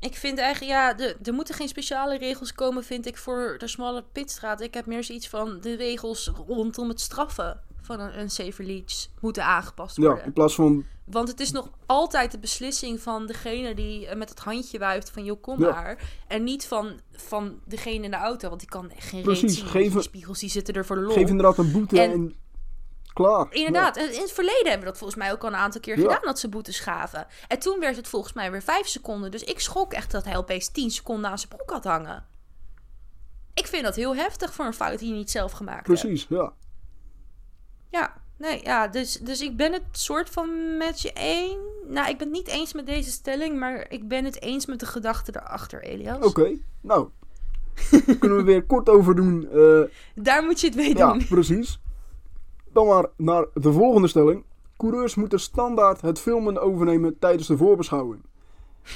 Ik 0.00 0.14
vind 0.14 0.38
eigenlijk, 0.38 0.72
ja, 0.72 0.94
de, 0.94 1.16
er 1.22 1.32
moeten 1.32 1.54
geen 1.54 1.68
speciale 1.68 2.18
regels 2.18 2.52
komen, 2.52 2.84
vind 2.84 3.06
ik, 3.06 3.16
voor 3.16 3.54
de 3.58 3.68
smalle 3.68 4.04
pitstraat. 4.12 4.60
Ik 4.60 4.74
heb 4.74 4.86
meer 4.86 5.04
zoiets 5.04 5.28
van 5.28 5.58
de 5.60 5.76
regels 5.76 6.32
rondom 6.46 6.88
het 6.88 7.00
straffen 7.00 7.60
van 7.80 8.00
een, 8.00 8.18
een 8.18 8.30
safer 8.30 8.64
leach 8.64 9.06
moeten 9.20 9.44
aangepast 9.44 9.96
worden. 9.96 10.16
Ja, 10.16 10.24
in 10.24 10.32
plaats 10.32 10.54
van... 10.54 10.84
Want 11.04 11.28
het 11.28 11.40
is 11.40 11.50
nog 11.50 11.70
altijd 11.86 12.30
de 12.30 12.38
beslissing 12.38 13.00
van 13.00 13.26
degene 13.26 13.74
die 13.74 14.06
eh, 14.06 14.16
met 14.16 14.28
het 14.28 14.38
handje 14.38 14.78
wuift 14.78 15.10
van 15.10 15.24
joh, 15.24 15.40
kom 15.40 15.60
maar. 15.60 16.02
En 16.28 16.44
niet 16.44 16.66
van, 16.66 17.00
van 17.12 17.60
degene 17.64 18.04
in 18.04 18.10
de 18.10 18.16
auto, 18.16 18.48
want 18.48 18.60
die 18.60 18.68
kan 18.68 18.90
geen 18.96 19.22
Precies, 19.22 19.58
zien. 19.58 19.66
Geven, 19.66 19.92
die 19.92 20.02
spiegels 20.02 20.38
die 20.38 20.50
zitten 20.50 20.74
er 20.74 20.86
voor 20.86 20.96
de 20.96 21.02
lol. 21.02 21.12
Geef 21.12 21.28
inderdaad 21.28 21.58
een 21.58 21.72
boete 21.72 22.00
en 22.00 22.34
Klaar. 23.24 23.46
Inderdaad. 23.50 23.96
In 23.96 24.20
het 24.20 24.32
verleden 24.32 24.62
hebben 24.62 24.80
we 24.80 24.86
dat 24.86 24.98
volgens 24.98 25.18
mij 25.18 25.32
ook 25.32 25.42
al 25.42 25.48
een 25.48 25.54
aantal 25.54 25.80
keer 25.80 25.96
gedaan, 25.96 26.22
dat 26.22 26.38
ze 26.38 26.48
boetes 26.48 26.80
gaven. 26.80 27.26
En 27.48 27.58
toen 27.58 27.80
werd 27.80 27.96
het 27.96 28.08
volgens 28.08 28.32
mij 28.32 28.50
weer 28.50 28.62
vijf 28.62 28.86
seconden. 28.86 29.30
Dus 29.30 29.44
ik 29.44 29.60
schrok 29.60 29.92
echt 29.92 30.10
dat 30.10 30.24
hij 30.24 30.36
opeens 30.36 30.68
tien 30.68 30.90
seconden 30.90 31.30
aan 31.30 31.38
zijn 31.38 31.50
broek 31.56 31.70
had 31.70 31.84
hangen. 31.84 32.26
Ik 33.54 33.66
vind 33.66 33.82
dat 33.84 33.96
heel 33.96 34.16
heftig 34.16 34.54
voor 34.54 34.64
een 34.64 34.74
fout 34.74 34.98
die 34.98 35.08
je 35.08 35.14
niet 35.14 35.30
zelf 35.30 35.52
gemaakt 35.52 35.82
Precies, 35.82 36.26
ja. 36.28 36.52
Ja, 37.90 38.14
nee, 38.36 38.60
ja, 38.62 38.88
dus, 38.88 39.12
dus 39.12 39.40
ik 39.40 39.56
ben 39.56 39.72
het 39.72 39.82
soort 39.92 40.30
van 40.30 40.76
met 40.76 41.00
je 41.00 41.12
één. 41.12 41.58
Nou, 41.86 42.08
ik 42.08 42.18
ben 42.18 42.26
het 42.26 42.36
niet 42.36 42.48
eens 42.48 42.72
met 42.72 42.86
deze 42.86 43.10
stelling, 43.10 43.58
maar 43.58 43.86
ik 43.88 44.08
ben 44.08 44.24
het 44.24 44.42
eens 44.42 44.66
met 44.66 44.80
de 44.80 44.86
gedachte 44.86 45.32
erachter, 45.36 45.82
Elias. 45.82 46.24
Oké, 46.24 46.52
nou, 46.80 47.08
kunnen 48.18 48.38
we 48.38 48.44
weer 48.44 48.62
kort 48.62 48.88
over 48.88 49.14
doen. 49.14 49.48
Uh, 49.52 49.82
Daar 50.14 50.44
moet 50.44 50.60
je 50.60 50.66
het 50.66 50.76
mee 50.76 50.94
doen. 50.94 51.18
Ja, 51.18 51.26
precies. 51.28 51.80
Dan 52.72 52.86
maar 52.86 53.06
naar 53.16 53.46
de 53.54 53.72
volgende 53.72 54.08
stelling. 54.08 54.44
Coureurs 54.76 55.14
moeten 55.14 55.40
standaard 55.40 56.00
het 56.00 56.20
filmen 56.20 56.62
overnemen 56.62 57.18
tijdens 57.18 57.48
de 57.48 57.56
voorbeschouwing. 57.56 58.22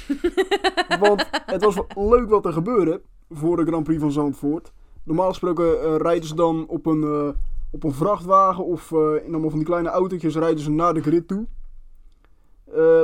Want 0.99 1.29
het 1.45 1.63
was 1.63 1.75
leuk 1.95 2.29
wat 2.29 2.45
er 2.45 2.53
gebeurde 2.53 3.01
voor 3.31 3.57
de 3.57 3.65
Grand 3.65 3.83
Prix 3.83 4.01
van 4.01 4.11
Zandvoort. 4.11 4.71
Normaal 5.03 5.29
gesproken 5.29 5.65
uh, 5.65 5.95
rijden 5.95 6.27
ze 6.27 6.35
dan 6.35 6.65
op 6.67 6.85
een, 6.85 7.01
uh, 7.01 7.29
op 7.71 7.83
een 7.83 7.93
vrachtwagen 7.93 8.65
of 8.65 8.91
uh, 8.91 8.99
in 8.99 9.31
allemaal 9.31 9.49
van 9.49 9.59
die 9.59 9.67
kleine 9.67 9.89
autootjes 9.89 10.35
rijden 10.35 10.63
ze 10.63 10.71
naar 10.71 10.93
de 10.93 11.01
grid 11.01 11.27
toe. 11.27 11.45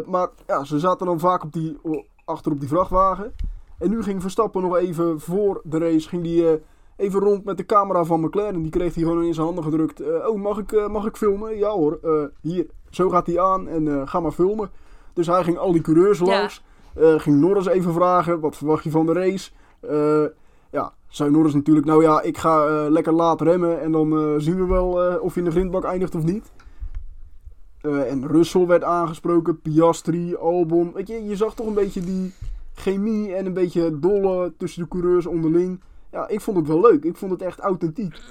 maar 0.06 0.30
ja, 0.48 0.64
ze 0.64 0.80
zaten 0.80 1.06
dan 1.06 1.20
vaak 1.20 1.44
op 1.44 1.54
die, 1.54 1.78
achter 2.26 2.52
op 2.52 2.60
die 2.60 2.70
vrachtwagen. 2.70 3.34
En 3.78 3.90
nu 3.90 4.04
ging 4.04 4.22
Verstappen 4.22 4.62
nog 4.62 4.76
even 4.76 5.20
voor 5.20 5.62
de 5.64 5.78
race 5.78 6.10
ging 6.10 6.24
die, 6.24 6.62
even 7.02 7.20
rond 7.20 7.44
met 7.44 7.58
de 7.58 7.66
camera 7.66 8.04
van 8.04 8.20
McLaren. 8.20 8.62
Die 8.62 8.72
kreeg 8.72 8.96
hij 8.96 9.04
gewoon 9.04 9.24
in 9.24 9.34
zijn 9.34 9.46
handen 9.46 9.64
gedrukt. 9.64 10.02
Uh, 10.02 10.28
oh, 10.28 10.42
mag 10.42 10.58
ik, 10.58 10.72
uh, 10.72 10.88
mag 10.88 11.06
ik 11.06 11.18
filmen? 11.18 11.58
Ja 11.58 11.70
hoor, 11.70 12.00
uh, 12.04 12.24
hier, 12.42 12.66
zo 12.90 13.10
gaat 13.10 13.28
hij 13.28 13.40
aan 13.40 13.68
en 13.68 14.08
ga 14.08 14.20
maar 14.20 14.32
filmen. 14.32 14.70
Dus 15.14 15.28
hij 15.28 15.44
ging 15.44 15.58
al 15.58 15.72
die 15.72 15.82
coureurs 15.82 16.20
ja. 16.20 16.26
langs. 16.26 16.64
ging 16.96 17.40
Norris 17.40 17.66
even 17.66 17.94
vragen, 17.94 18.40
wat 18.40 18.56
verwacht 18.56 18.84
je 18.84 18.90
van 18.90 19.06
de 19.06 19.14
race? 19.14 19.52
ja, 20.72 20.94
zei 21.08 21.32
Norris 21.32 21.54
natuurlijk, 21.54 21.86
nou 21.86 22.04
ja, 22.04 22.22
ik 22.22 22.38
ga 22.38 22.88
lekker 22.90 23.14
laat 23.14 23.42
remmen. 23.42 23.82
En 23.82 23.92
dan 23.92 24.42
zien 24.42 24.56
we 24.56 24.66
wel 24.66 25.20
of 25.20 25.34
je 25.34 25.40
in 25.40 25.46
de 25.46 25.52
grindbak 25.52 25.84
eindigt 25.84 26.16
of 26.16 26.24
niet. 26.24 26.52
en 27.82 28.28
Russell 28.28 28.66
werd 28.66 28.84
aangesproken, 28.84 29.62
Piastri, 29.62 30.36
Albon. 30.36 30.92
Weet 30.94 31.08
je, 31.08 31.28
je 31.28 31.36
zag 31.36 31.56
toch 31.56 31.68
een 31.68 31.74
beetje 31.74 32.02
die 32.02 32.34
chemie 32.74 33.34
en 33.34 33.46
een 33.46 33.54
beetje 33.54 34.00
dolle 34.00 34.54
tussen 34.58 34.82
de 34.82 34.88
coureurs 34.88 35.26
onderling 35.26 35.80
ja, 36.12 36.28
ik 36.28 36.42
vond 36.42 36.58
het 36.58 36.68
wel 36.68 36.82
leuk. 36.82 37.04
Ik 37.04 37.18
vond 37.18 37.32
het 37.32 37.42
echt 37.42 37.60
authentiek. 37.60 38.22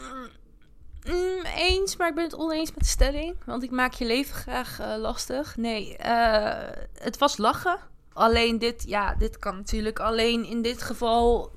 Mm, 1.05 1.45
eens, 1.57 1.97
maar 1.97 2.09
ik 2.09 2.15
ben 2.15 2.25
het 2.25 2.37
oneens 2.37 2.71
met 2.71 2.79
de 2.79 2.85
stelling. 2.85 3.37
Want 3.47 3.63
ik 3.63 3.71
maak 3.71 3.93
je 3.93 4.07
leven 4.07 4.35
graag 4.35 4.81
uh, 4.81 4.95
lastig. 4.99 5.57
Nee, 5.57 5.97
uh, 6.05 6.69
het 6.95 7.19
was 7.19 7.37
lachen. 7.37 7.79
Alleen 8.13 8.59
dit, 8.59 8.85
ja, 8.87 9.15
dit 9.15 9.39
kan 9.39 9.57
natuurlijk 9.57 9.99
alleen 9.99 10.45
in 10.45 10.63
dit 10.63 10.83
geval 10.83 11.53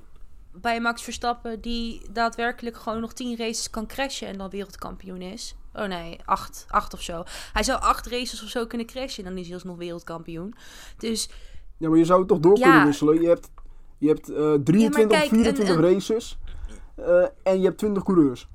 bij 0.52 0.80
Max 0.80 1.02
Verstappen, 1.02 1.60
die 1.60 2.02
daadwerkelijk 2.12 2.76
gewoon 2.76 3.00
nog 3.00 3.12
tien 3.12 3.36
races 3.36 3.70
kan 3.70 3.86
crashen 3.86 4.28
en 4.28 4.38
dan 4.38 4.50
wereldkampioen 4.50 5.22
is. 5.22 5.56
Oh 5.72 5.84
nee, 5.84 6.18
acht, 6.24 6.66
acht 6.68 6.94
of 6.94 7.02
zo. 7.02 7.22
Hij 7.52 7.62
zou 7.62 7.80
acht 7.80 8.06
races 8.06 8.42
of 8.42 8.48
zo 8.48 8.66
kunnen 8.66 8.86
crashen 8.86 9.24
en 9.24 9.30
dan 9.30 9.38
is 9.38 9.46
hij 9.46 9.54
alsnog 9.54 9.76
wereldkampioen. 9.76 10.54
Dus. 10.98 11.28
Ja, 11.78 11.88
maar 11.88 11.98
je 11.98 12.04
zou 12.04 12.18
het 12.18 12.28
toch 12.28 12.38
door 12.38 12.60
kunnen 12.60 12.84
wisselen. 12.84 13.20
Je 13.20 13.28
hebt 13.28 13.50
je 14.04 14.10
hebt 14.10 14.30
uh, 14.30 14.52
23 14.64 15.22
of 15.22 15.28
24 15.28 15.80
races. 15.80 16.38
Uh, 16.98 17.26
en 17.42 17.58
je 17.58 17.64
hebt 17.64 17.78
20 17.78 18.02
coureurs. 18.02 18.48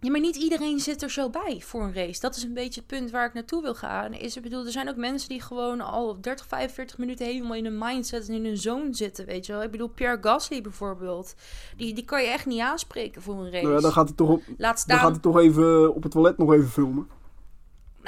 Ja, 0.00 0.10
maar 0.10 0.20
niet 0.20 0.36
iedereen 0.36 0.80
zit 0.80 1.02
er 1.02 1.10
zo 1.10 1.30
bij 1.30 1.60
voor 1.64 1.82
een 1.82 1.94
race. 1.94 2.20
Dat 2.20 2.36
is 2.36 2.42
een 2.42 2.54
beetje 2.54 2.80
het 2.80 2.88
punt 2.88 3.10
waar 3.10 3.26
ik 3.26 3.34
naartoe 3.34 3.62
wil 3.62 3.74
gaan. 3.74 4.12
Is, 4.12 4.36
ik 4.36 4.42
bedoel, 4.42 4.64
er 4.64 4.72
zijn 4.72 4.88
ook 4.88 4.96
mensen 4.96 5.28
die 5.28 5.42
gewoon 5.42 5.80
al 5.80 6.20
30, 6.20 6.46
45 6.46 6.98
minuten 6.98 7.26
helemaal 7.26 7.54
in 7.54 7.66
een 7.66 7.78
mindset 7.78 8.28
en 8.28 8.34
in 8.34 8.44
een 8.44 8.56
zone 8.56 8.94
zitten, 8.94 9.26
weet 9.26 9.46
je 9.46 9.52
wel. 9.52 9.62
Ik 9.62 9.70
bedoel, 9.70 9.88
Pierre 9.88 10.18
Gasly 10.20 10.60
bijvoorbeeld. 10.60 11.34
Die, 11.76 11.94
die 11.94 12.04
kan 12.04 12.22
je 12.22 12.28
echt 12.28 12.46
niet 12.46 12.60
aanspreken 12.60 13.22
voor 13.22 13.34
een 13.34 13.50
race. 13.50 13.62
Nou 13.62 13.74
ja, 13.74 13.80
dan 13.80 13.92
gaat 13.92 14.06
hij 14.06 14.16
toch, 14.16 14.28
op, 14.28 14.42
Laat 14.56 14.78
staan... 14.78 14.96
dan 14.96 15.04
gaat 15.04 15.12
hij 15.12 15.32
toch 15.32 15.38
even 15.38 15.94
op 15.94 16.02
het 16.02 16.12
toilet 16.12 16.38
nog 16.38 16.52
even 16.52 16.68
filmen. 16.68 17.08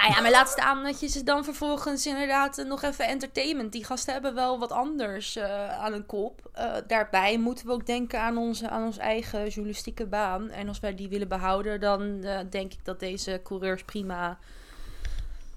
Nou 0.00 0.12
ja, 0.12 0.20
maar 0.20 0.30
laat 0.30 0.48
staan 0.48 0.82
dat 0.82 1.00
je 1.00 1.06
ze 1.06 1.22
dan 1.22 1.44
vervolgens 1.44 2.06
inderdaad 2.06 2.64
nog 2.66 2.82
even 2.82 3.06
entertainment. 3.06 3.72
Die 3.72 3.84
gasten 3.84 4.12
hebben 4.12 4.34
wel 4.34 4.58
wat 4.58 4.72
anders 4.72 5.36
uh, 5.36 5.78
aan 5.78 5.92
hun 5.92 6.06
kop. 6.06 6.50
Uh, 6.58 6.72
daarbij 6.86 7.38
moeten 7.38 7.66
we 7.66 7.72
ook 7.72 7.86
denken 7.86 8.20
aan 8.20 8.36
onze, 8.36 8.68
aan 8.68 8.84
onze 8.84 9.00
eigen 9.00 9.48
journalistieke 9.48 10.06
baan. 10.06 10.48
En 10.48 10.68
als 10.68 10.80
wij 10.80 10.94
die 10.94 11.08
willen 11.08 11.28
behouden, 11.28 11.80
dan 11.80 12.02
uh, 12.02 12.38
denk 12.50 12.72
ik 12.72 12.84
dat 12.84 13.00
deze 13.00 13.40
coureurs 13.44 13.84
prima 13.84 14.38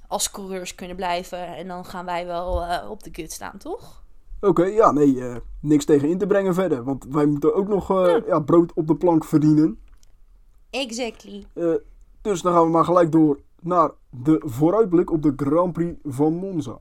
als 0.08 0.32
coureurs 0.32 0.75
kunnen 0.75 0.95
blijven. 0.95 1.56
En 1.56 1.67
dan 1.67 1.86
gaan 1.86 2.06
wij 2.06 2.25
wel 2.25 2.65
op 2.89 3.03
de 3.03 3.10
gut 3.12 3.32
staan, 3.32 3.58
toch? 3.58 4.03
Oké, 4.41 4.65
ja, 4.65 4.91
nee, 4.91 5.41
niks 5.60 5.86
tegen 5.86 6.10
in 6.10 6.17
te 6.17 6.27
brengen 6.27 6.53
verder. 6.53 6.84
Want 6.84 7.06
wij 7.10 7.25
moeten 7.25 7.56
ook 7.56 7.67
nog 7.67 7.88
ja. 7.88 8.21
ja. 8.27 8.39
brood 8.39 8.73
op 8.73 8.88
de 8.88 8.95
plank 8.95 9.25
verdienen. 9.25 9.79
Exactly. 10.69 11.45
dus 12.21 12.41
dan 12.41 12.53
gaan 12.53 12.63
we 12.63 12.69
maar 12.69 12.86
gelijk 12.86 13.12
door 13.12 13.39
naar 13.63 13.91
de 14.10 14.41
vooruitblik 14.45 15.12
op 15.12 15.21
de 15.21 15.34
Grand 15.36 15.73
Prix 15.73 15.99
van 16.04 16.34
Monza. 16.34 16.80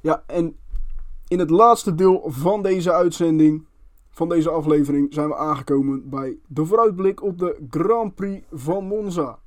Ja, 0.00 0.22
en 0.26 0.56
in 1.28 1.38
het 1.38 1.50
laatste 1.50 1.94
deel 1.94 2.22
van 2.26 2.62
deze 2.62 2.92
uitzending, 2.92 3.66
van 4.10 4.28
deze 4.28 4.50
aflevering, 4.50 5.14
zijn 5.14 5.28
we 5.28 5.36
aangekomen 5.36 6.08
bij 6.08 6.38
de 6.46 6.64
vooruitblik 6.64 7.22
op 7.22 7.38
de 7.38 7.66
Grand 7.70 8.14
Prix 8.14 8.46
van 8.52 8.84
Monza. 8.84 9.38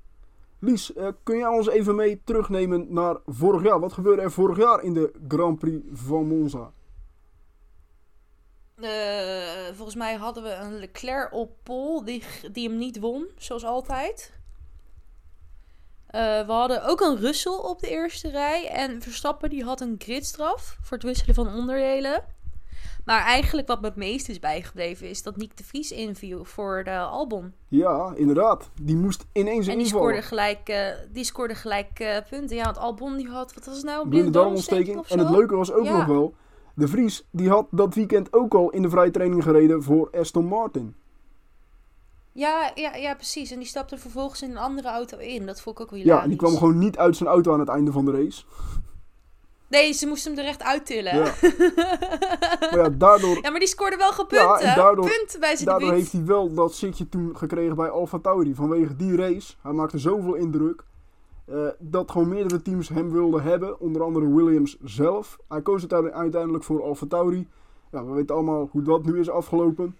Lies, 0.60 0.94
eh, 0.94 1.08
kun 1.24 1.38
jij 1.38 1.48
ons 1.48 1.70
even 1.70 1.96
mee 1.96 2.22
terugnemen 2.24 2.86
naar 2.90 3.18
vorig 3.26 3.64
jaar? 3.64 3.80
Wat 3.80 3.94
gebeurde 3.94 4.22
er 4.22 4.32
vorig 4.32 4.58
jaar 4.58 4.84
in 4.84 4.94
de 4.94 5.12
Grand 5.28 5.60
Prix 5.60 5.86
van 5.92 6.28
Monza? 6.28 6.72
Eh, 8.82 9.74
volgens 9.74 9.96
mij 9.96 10.16
hadden 10.16 10.44
we 10.44 10.54
een 10.54 10.80
Leclerc 10.80 11.34
op 11.34 11.52
pol 11.64 12.04
die, 12.04 12.24
die 12.52 12.68
hem 12.70 12.78
niet 12.78 13.00
won, 13.00 13.26
zoals 13.38 13.66
altijd. 13.66 14.32
Eh, 16.08 16.22
we 16.46 16.52
hadden 16.52 16.86
ook 16.86 17.02
een 17.02 17.18
Russell 17.18 17.52
op 17.54 17.80
de 17.80 17.90
eerste 17.90 18.30
rij. 18.30 18.68
En 18.68 19.02
Verstappen 19.02 19.50
die 19.50 19.64
had 19.64 19.82
een 19.82 19.96
gridstraf 19.98 20.78
voor 20.82 20.98
het 20.98 21.06
wisselen 21.06 21.36
van 21.36 21.48
onderdelen. 21.54 22.24
Maar 23.06 23.22
eigenlijk 23.26 23.68
wat 23.68 23.82
me 23.82 23.88
het 23.88 23.96
meest 23.96 24.30
is 24.30 24.40
bijgebleven 24.40 25.10
is 25.10 25.24
dat 25.24 25.38
Nick 25.38 25.58
de 25.58 25.64
Vries 25.64 25.92
inviel 25.92 26.46
voor 26.46 26.84
de 26.84 26.98
Albon. 26.98 27.54
Ja, 27.68 28.14
inderdaad. 28.16 28.70
Die 28.82 28.96
moest 28.96 29.26
ineens 29.34 29.68
En 29.68 29.78
die 29.78 29.86
invallen. 29.86 30.06
scoorde 30.08 30.22
gelijk, 30.28 30.70
eh, 30.70 30.88
die 31.12 31.24
scoorde 31.24 31.56
gelijk 31.56 32.24
punten. 32.30 32.56
Ja, 32.56 32.64
want 32.64 32.78
Albon 32.78 33.18
die 33.18 33.28
had, 33.28 33.54
wat 33.54 33.66
was 33.66 33.76
het 33.76 33.86
nou? 33.86 34.08
Blinde 34.10 34.30
darmontsteking 34.32 35.08
En 35.08 35.20
het 35.20 35.30
leuke 35.30 35.56
was 35.56 35.72
ook 35.72 35.86
Ja. 35.86 35.98
nog 35.98 36.06
wel, 36.06 36.34
de 36.74 36.88
Vries 36.88 37.28
die 37.32 37.50
had 37.50 37.68
dat 37.72 37.94
weekend 37.96 38.34
ook 38.34 38.54
al 38.54 38.70
in 38.70 38.82
de 38.82 38.90
vrije 38.90 39.12
training 39.12 39.44
gereden 39.44 39.84
voor 39.84 40.10
Aston 40.12 40.46
Martin. 40.46 40.96
Ja, 42.32 42.72
ja, 42.76 42.96
ja, 42.96 43.14
precies. 43.16 43.52
En 43.52 43.58
die 43.60 43.68
stapte 43.68 43.98
vervolgens 43.98 44.42
in 44.42 44.52
een 44.52 44.58
andere 44.58 44.88
auto 44.88 45.18
in. 45.18 45.46
Dat 45.46 45.62
vond 45.62 45.76
ik 45.78 45.84
ook 45.84 45.90
wel 45.92 46.00
hilarisch. 46.00 46.18
Ja, 46.20 46.24
en 46.24 46.30
die 46.30 46.38
kwam 46.48 46.58
gewoon 46.58 46.78
niet 46.78 46.98
uit 46.98 47.18
zijn 47.18 47.30
auto 47.30 47.54
aan 47.54 47.60
het 47.60 47.70
einde 47.70 47.92
van 47.92 48.06
de 48.06 48.12
race. 48.12 48.44
Nee, 49.68 49.92
ze 49.94 50.08
moesten 50.08 50.32
hem 50.32 50.42
er 50.44 50.48
echt 50.50 50.64
uittillen. 50.64 51.16
Ja. 51.16 51.34
Maar 52.60 52.78
ja, 52.84 52.90
daardoor, 52.90 53.40
Ja, 53.42 53.50
maar 53.50 53.60
die 53.60 53.68
scoorde 53.68 53.96
wel 53.98 54.12
geen 54.12 54.26
Ja, 54.30 54.76
daardoor- 54.76 55.06
bij 55.40 55.56
zijn 55.56 55.66
daardoor 55.70 55.80
debuut. 55.80 55.94
heeft 56.00 56.12
hij 56.12 56.26
wel 56.26 56.54
dat 56.54 56.74
zitje 56.76 57.10
toen 57.10 57.38
gekregen 57.38 57.76
bij 57.76 57.90
Alfa 57.90 58.20
Tauri. 58.20 58.56
Vanwege 58.56 58.96
die 58.96 59.16
race. 59.16 59.54
Hij 59.62 59.72
maakte 59.72 59.98
zoveel 59.98 60.34
indruk. 60.34 60.84
Eh, 61.46 61.68
dat 61.80 62.12
gewoon 62.12 62.30
meerdere 62.30 62.62
teams 62.62 62.90
hem 62.90 63.12
wilden 63.12 63.44
hebben. 63.44 63.80
Onder 63.80 64.02
andere 64.04 64.34
Williams 64.34 64.78
zelf. 64.84 65.38
Hij 65.48 65.62
koos 65.62 65.82
het 65.82 65.94
uite- 65.94 66.14
uiteindelijk 66.14 66.64
voor 66.64 66.84
Alfa 66.84 67.06
Tauri. 67.06 67.48
Ja, 67.92 68.06
we 68.06 68.12
weten 68.14 68.36
allemaal 68.36 68.68
hoe 68.72 68.82
dat 68.82 69.06
nu 69.06 69.20
is 69.20 69.30
afgelopen. 69.30 69.98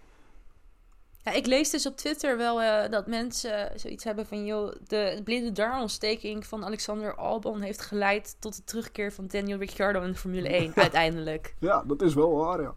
Ja, 1.24 1.32
ik 1.32 1.46
lees 1.46 1.70
dus 1.70 1.86
op 1.86 1.98
Twitter 1.98 2.38
wel 2.38 2.62
eh, 2.62 2.92
dat 2.92 3.08
mensen 3.08 3.80
zoiets 3.80 4.04
hebben 4.04 4.26
van... 4.26 4.46
joh, 4.46 4.74
de 4.88 5.22
blinde 5.24 5.52
darmontsteking 5.52 6.46
van 6.46 6.66
Alexander 6.66 7.16
Albon 7.16 7.62
heeft 7.62 7.82
geleid... 7.82 8.36
tot 8.40 8.56
de 8.56 8.64
terugkeer 8.64 9.14
van 9.14 9.28
Daniel 9.28 9.58
Ricciardo 9.58 10.02
in 10.02 10.12
de 10.12 10.18
Formule 10.18 10.48
1, 10.50 10.76
uiteindelijk. 10.88 11.56
Ja, 11.60 11.84
dat 11.88 12.02
is 12.02 12.14
wel 12.14 12.36
waar, 12.36 12.62
ja. 12.62 12.74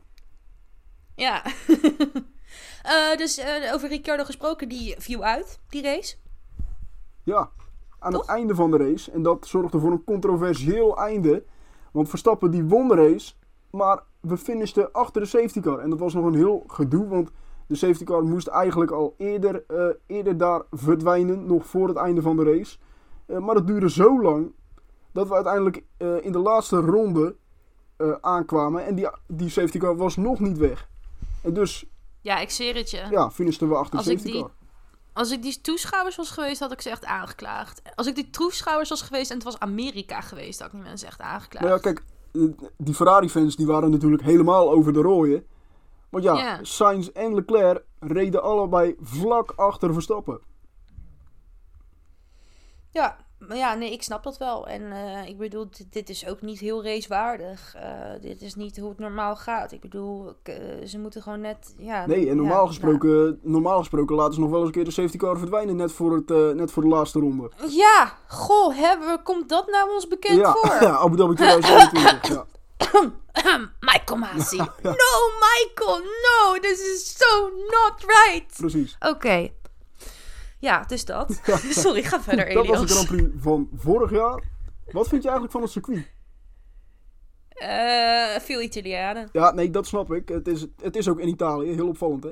Ja. 1.15 1.43
Eh, 2.83 3.17
dus 3.17 3.39
eh, 3.39 3.73
over 3.75 3.89
Ricciardo 3.89 4.25
gesproken, 4.25 4.69
die 4.69 4.95
viel 4.99 5.25
uit, 5.25 5.59
die 5.69 5.83
race. 5.83 6.17
Ja, 7.23 7.51
aan 8.07 8.13
Toch? 8.13 8.21
het 8.21 8.31
einde 8.31 8.55
van 8.55 8.71
de 8.71 8.77
race. 8.77 9.11
En 9.11 9.23
dat 9.23 9.47
zorgde 9.47 9.79
voor 9.79 9.91
een 9.93 10.05
controversieel 10.05 10.97
einde. 10.99 11.45
Want 11.93 12.09
Verstappen 12.09 12.51
die 12.51 12.65
won 12.65 12.89
de 12.89 12.95
race. 12.95 13.35
Maar 13.71 14.03
we 14.21 14.37
finishten 14.37 14.93
achter 14.93 15.21
de 15.21 15.27
safety 15.29 15.61
car. 15.61 15.79
En 15.79 15.91
dat 15.91 15.99
was 15.99 16.15
nog 16.15 16.25
een 16.25 16.35
heel 16.35 16.65
gedoe. 16.67 17.09
Want 17.09 17.31
de 17.67 17.75
safety 17.75 18.05
car 18.05 18.23
moest 18.25 18.47
eigenlijk 18.47 18.91
al 18.91 19.15
eerder, 19.19 19.65
eh, 19.69 19.87
eerder 20.07 20.37
daar 20.37 20.63
verdwijnen. 20.71 21.47
Nog 21.47 21.67
voor 21.67 21.89
het 21.89 21.97
einde 21.97 22.23
van 22.23 22.37
de 22.37 22.45
race. 22.45 22.79
Eh, 23.27 23.39
maar 23.39 23.55
het 23.55 23.67
duurde 23.67 23.91
zo 23.91 24.23
lang. 24.23 24.53
Dat 25.13 25.29
we 25.29 25.35
uiteindelijk 25.35 25.83
eh, 25.97 26.25
in 26.25 26.33
de 26.33 26.39
laatste 26.39 26.77
ronde 26.81 27.37
aankwamen. 28.21 28.85
En 28.85 28.95
die, 28.95 29.09
die 29.27 29.49
safety 29.49 29.79
car 29.79 29.97
was 29.97 30.17
nog 30.17 30.41
niet 30.41 30.59
weg. 30.59 30.89
En 31.43 31.53
dus 31.55 31.85
Ja, 32.21 32.39
ik 32.39 32.51
zweer 32.51 32.75
het 32.75 32.91
je. 32.91 33.07
ja, 33.11 33.31
finishten 33.31 33.69
we 33.69 33.75
achter 33.75 33.97
Als 33.97 34.07
de 34.07 34.13
ik 34.13 34.19
safety 34.19 34.35
die- 34.37 34.43
car. 34.47 34.55
Als 35.17 35.31
ik 35.31 35.43
die 35.43 35.61
toeschouwers 35.61 36.17
was 36.17 36.31
geweest, 36.31 36.61
had 36.61 36.73
ik 36.73 36.81
ze 36.81 36.91
echt 36.91 37.05
aangeklaagd. 37.05 37.83
Als 37.95 38.07
ik 38.07 38.15
die 38.15 38.31
toeschouwers 38.31 38.89
was 38.89 39.03
geweest 39.03 39.31
en 39.31 39.37
het 39.37 39.45
was 39.45 39.59
Amerika 39.59 40.21
geweest, 40.21 40.59
had 40.59 40.69
ik 40.69 40.75
die 40.75 40.83
mensen 40.83 41.09
echt 41.09 41.21
aangeklaagd. 41.21 41.67
Nou 41.67 41.77
ja, 41.77 41.81
kijk, 41.81 42.03
die 42.77 42.95
Ferrari-fans 42.95 43.57
die 43.57 43.67
waren 43.67 43.91
natuurlijk 43.91 44.23
helemaal 44.23 44.71
over 44.71 44.93
de 44.93 45.01
rooien. 45.01 45.47
Want 46.09 46.25
ja, 46.25 46.35
Ja. 46.35 46.59
Sainz 46.63 47.09
en 47.09 47.35
Leclerc 47.35 47.85
reden 48.01 48.43
allebei 48.43 48.97
vlak 49.01 49.53
achter 49.57 49.93
Verstappen. 49.93 50.41
Ja, 52.91 53.17
maar 53.39 53.57
ja, 53.57 53.75
nee, 53.75 53.93
ik 53.93 54.03
snap 54.03 54.23
dat 54.23 54.39
wel. 54.39 54.67
En 54.67 54.93
eh, 54.93 55.29
ik 55.29 55.39
bedoel, 55.39 55.67
dit, 55.71 55.93
dit 55.93 56.09
is 56.09 56.27
ook 56.27 56.43
niet 56.43 56.59
heel 56.59 56.85
racewaardig. 56.85 57.75
Eh, 57.75 57.91
dit 58.21 58.43
is 58.43 58.55
niet 58.55 58.79
hoe 58.79 58.89
het 58.89 58.99
normaal 58.99 59.37
gaat. 59.37 59.73
Ik 59.73 59.81
bedoel, 59.81 60.33
eh, 60.43 60.55
ze 60.87 60.99
moeten 60.99 61.23
gewoon 61.23 61.41
net... 61.41 61.75
Ja, 61.79 62.07
Nee, 62.07 62.19
en 62.21 62.27
ja, 62.27 62.35
normaal, 62.35 62.55
nou. 62.55 62.67
gesproken, 62.69 63.39
normaal 63.43 63.79
gesproken 63.79 64.17
laten 64.17 64.35
ze 64.35 64.41
nog 64.41 64.51
wel 64.51 64.59
eens 64.59 64.69
een 64.69 64.75
keer 64.75 64.85
de 64.85 64.91
safety 64.91 65.17
car 65.17 65.39
verdwijnen. 65.39 65.77
Net 65.77 65.93
voor, 65.93 66.15
het, 66.15 66.57
net 66.57 66.73
voor 66.73 66.83
de 66.83 66.89
laatste 66.89 67.19
ronde. 67.19 67.51
Ja, 67.69 68.13
goh, 68.29 68.77
hè, 68.77 69.23
komt 69.23 69.49
dat 69.49 69.67
nou 69.67 69.91
ons 69.91 70.09
bekend 70.09 70.39
ja, 70.39 70.53
voor? 70.53 70.89
ja, 70.89 70.97
Abu 71.05 71.17
Dhabi 71.17 71.35
2021. 71.35 72.29
ja. 72.29 72.45
Michael 73.81 74.19
Masi. 74.19 74.57
No, 74.83 75.13
Michael, 75.41 75.99
no, 75.99 76.59
this 76.61 76.81
is 76.81 77.17
so 77.17 77.49
not 77.49 78.05
right. 78.07 78.55
Precies. 78.57 78.97
Oké. 78.99 79.51
Ja, 80.67 80.85
dus 80.85 81.05
dat. 81.05 81.41
Sorry, 81.85 82.03
ga 82.03 82.23
verder, 82.23 82.55
Dat 82.55 82.67
was 82.67 82.79
de 82.79 82.85
Elias. 82.85 82.93
Grand 82.93 83.09
Prix 83.09 83.43
van 83.43 83.69
vorig 83.75 84.11
jaar. 84.11 84.43
Wat 84.91 85.09
vind 85.09 85.23
je 85.23 85.29
eigenlijk 85.29 85.53
van 85.53 85.63
het 85.63 85.71
circuit? 85.71 86.15
Eh, 87.49 88.41
veel 88.41 88.61
Italianen. 88.61 89.29
Ja, 89.33 89.51
nee, 89.51 89.71
dat 89.71 89.87
snap 89.87 90.13
ik. 90.13 90.29
Het 90.29 90.49
is, 90.49 90.67
het 90.83 90.97
is 90.97 91.09
ook 91.09 91.21
in 91.21 91.29
Italië. 91.29 91.73
Heel 91.73 91.89
opvallend, 91.89 92.25
hè? 92.25 92.31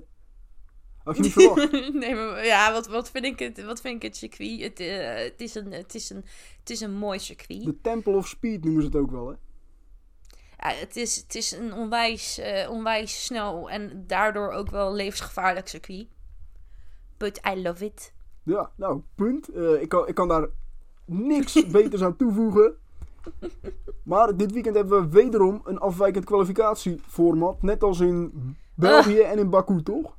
Had 1.05 1.17
je 1.17 1.23
niet 1.23 1.33
verwacht? 1.43 1.93
nee, 1.93 2.15
maar 2.15 2.47
ja, 2.47 2.73
wat, 2.73 2.87
wat, 2.87 3.11
vind 3.11 3.25
ik 3.25 3.39
het, 3.39 3.65
wat 3.65 3.81
vind 3.81 3.97
ik 3.97 4.03
het 4.03 4.17
circuit? 4.17 4.61
Het, 4.61 4.81
eh, 4.81 5.15
het, 5.15 5.41
is 5.41 5.55
een, 5.55 5.73
het, 5.73 5.95
is 5.95 6.11
een, 6.11 6.25
het 6.59 6.71
is 6.71 6.81
een 6.81 6.95
mooi 6.95 7.19
circuit. 7.19 7.65
De 7.65 7.81
Temple 7.81 8.17
of 8.17 8.29
Speed 8.29 8.65
noemen 8.65 8.83
ze 8.83 8.89
het 8.89 8.97
ook 8.97 9.11
wel, 9.11 9.29
hè? 9.29 9.35
Ja, 10.59 10.75
het, 10.77 10.97
is, 10.97 11.17
het 11.17 11.35
is 11.35 11.53
een 11.53 11.73
onwijs, 11.73 12.39
eh, 12.39 12.71
onwijs 12.71 13.25
snel 13.25 13.71
en 13.71 14.05
daardoor 14.07 14.51
ook 14.51 14.71
wel 14.71 14.95
levensgevaarlijk 14.95 15.69
circuit. 15.69 16.07
But 17.17 17.41
I 17.47 17.63
love 17.63 17.85
it. 17.85 18.14
Ja, 18.45 18.71
nou, 18.77 19.01
punt. 19.15 19.49
Eh, 19.49 19.83
ik, 19.83 19.89
kan, 19.89 20.09
ik 20.09 20.15
kan 20.15 20.29
daar 20.29 20.49
niks 21.05 21.67
beters 21.73 22.03
aan 22.03 22.17
toevoegen. 22.17 22.75
Maar 24.03 24.37
dit 24.37 24.53
weekend 24.53 24.77
hebben 24.77 25.01
we 25.01 25.09
wederom 25.09 25.61
een 25.65 25.79
afwijkend 25.79 26.25
kwalificatieformat. 26.25 27.63
Net 27.63 27.83
als 27.83 28.01
in 28.01 28.33
België 28.75 29.21
en 29.21 29.39
in 29.39 29.51
Baku, 29.51 29.83
toch? 29.83 30.17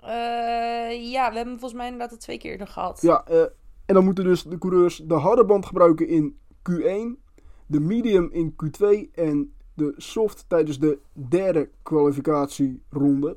Eh, 0.00 1.10
ja, 1.10 1.30
we 1.30 1.36
hebben 1.36 1.58
volgens 1.58 1.72
mij 1.72 1.84
inderdaad 1.84 2.10
al 2.10 2.18
twee 2.18 2.38
keer 2.38 2.50
eerder 2.50 2.66
gehad. 2.66 3.00
Ja, 3.02 3.24
eh, 3.26 3.40
en 3.86 3.94
dan 3.94 4.04
moeten 4.04 4.24
dus 4.24 4.42
de 4.42 4.58
coureurs 4.58 4.96
de 4.96 5.14
harde 5.14 5.44
band 5.44 5.66
gebruiken 5.66 6.08
in 6.08 6.38
Q1, 6.70 7.18
de 7.66 7.80
medium 7.80 8.28
in 8.32 8.54
Q2 8.64 9.10
en 9.14 9.52
de 9.74 9.94
soft 9.96 10.44
tijdens 10.48 10.78
de 10.78 10.98
derde 11.12 11.70
kwalificatieronde. 11.82 13.36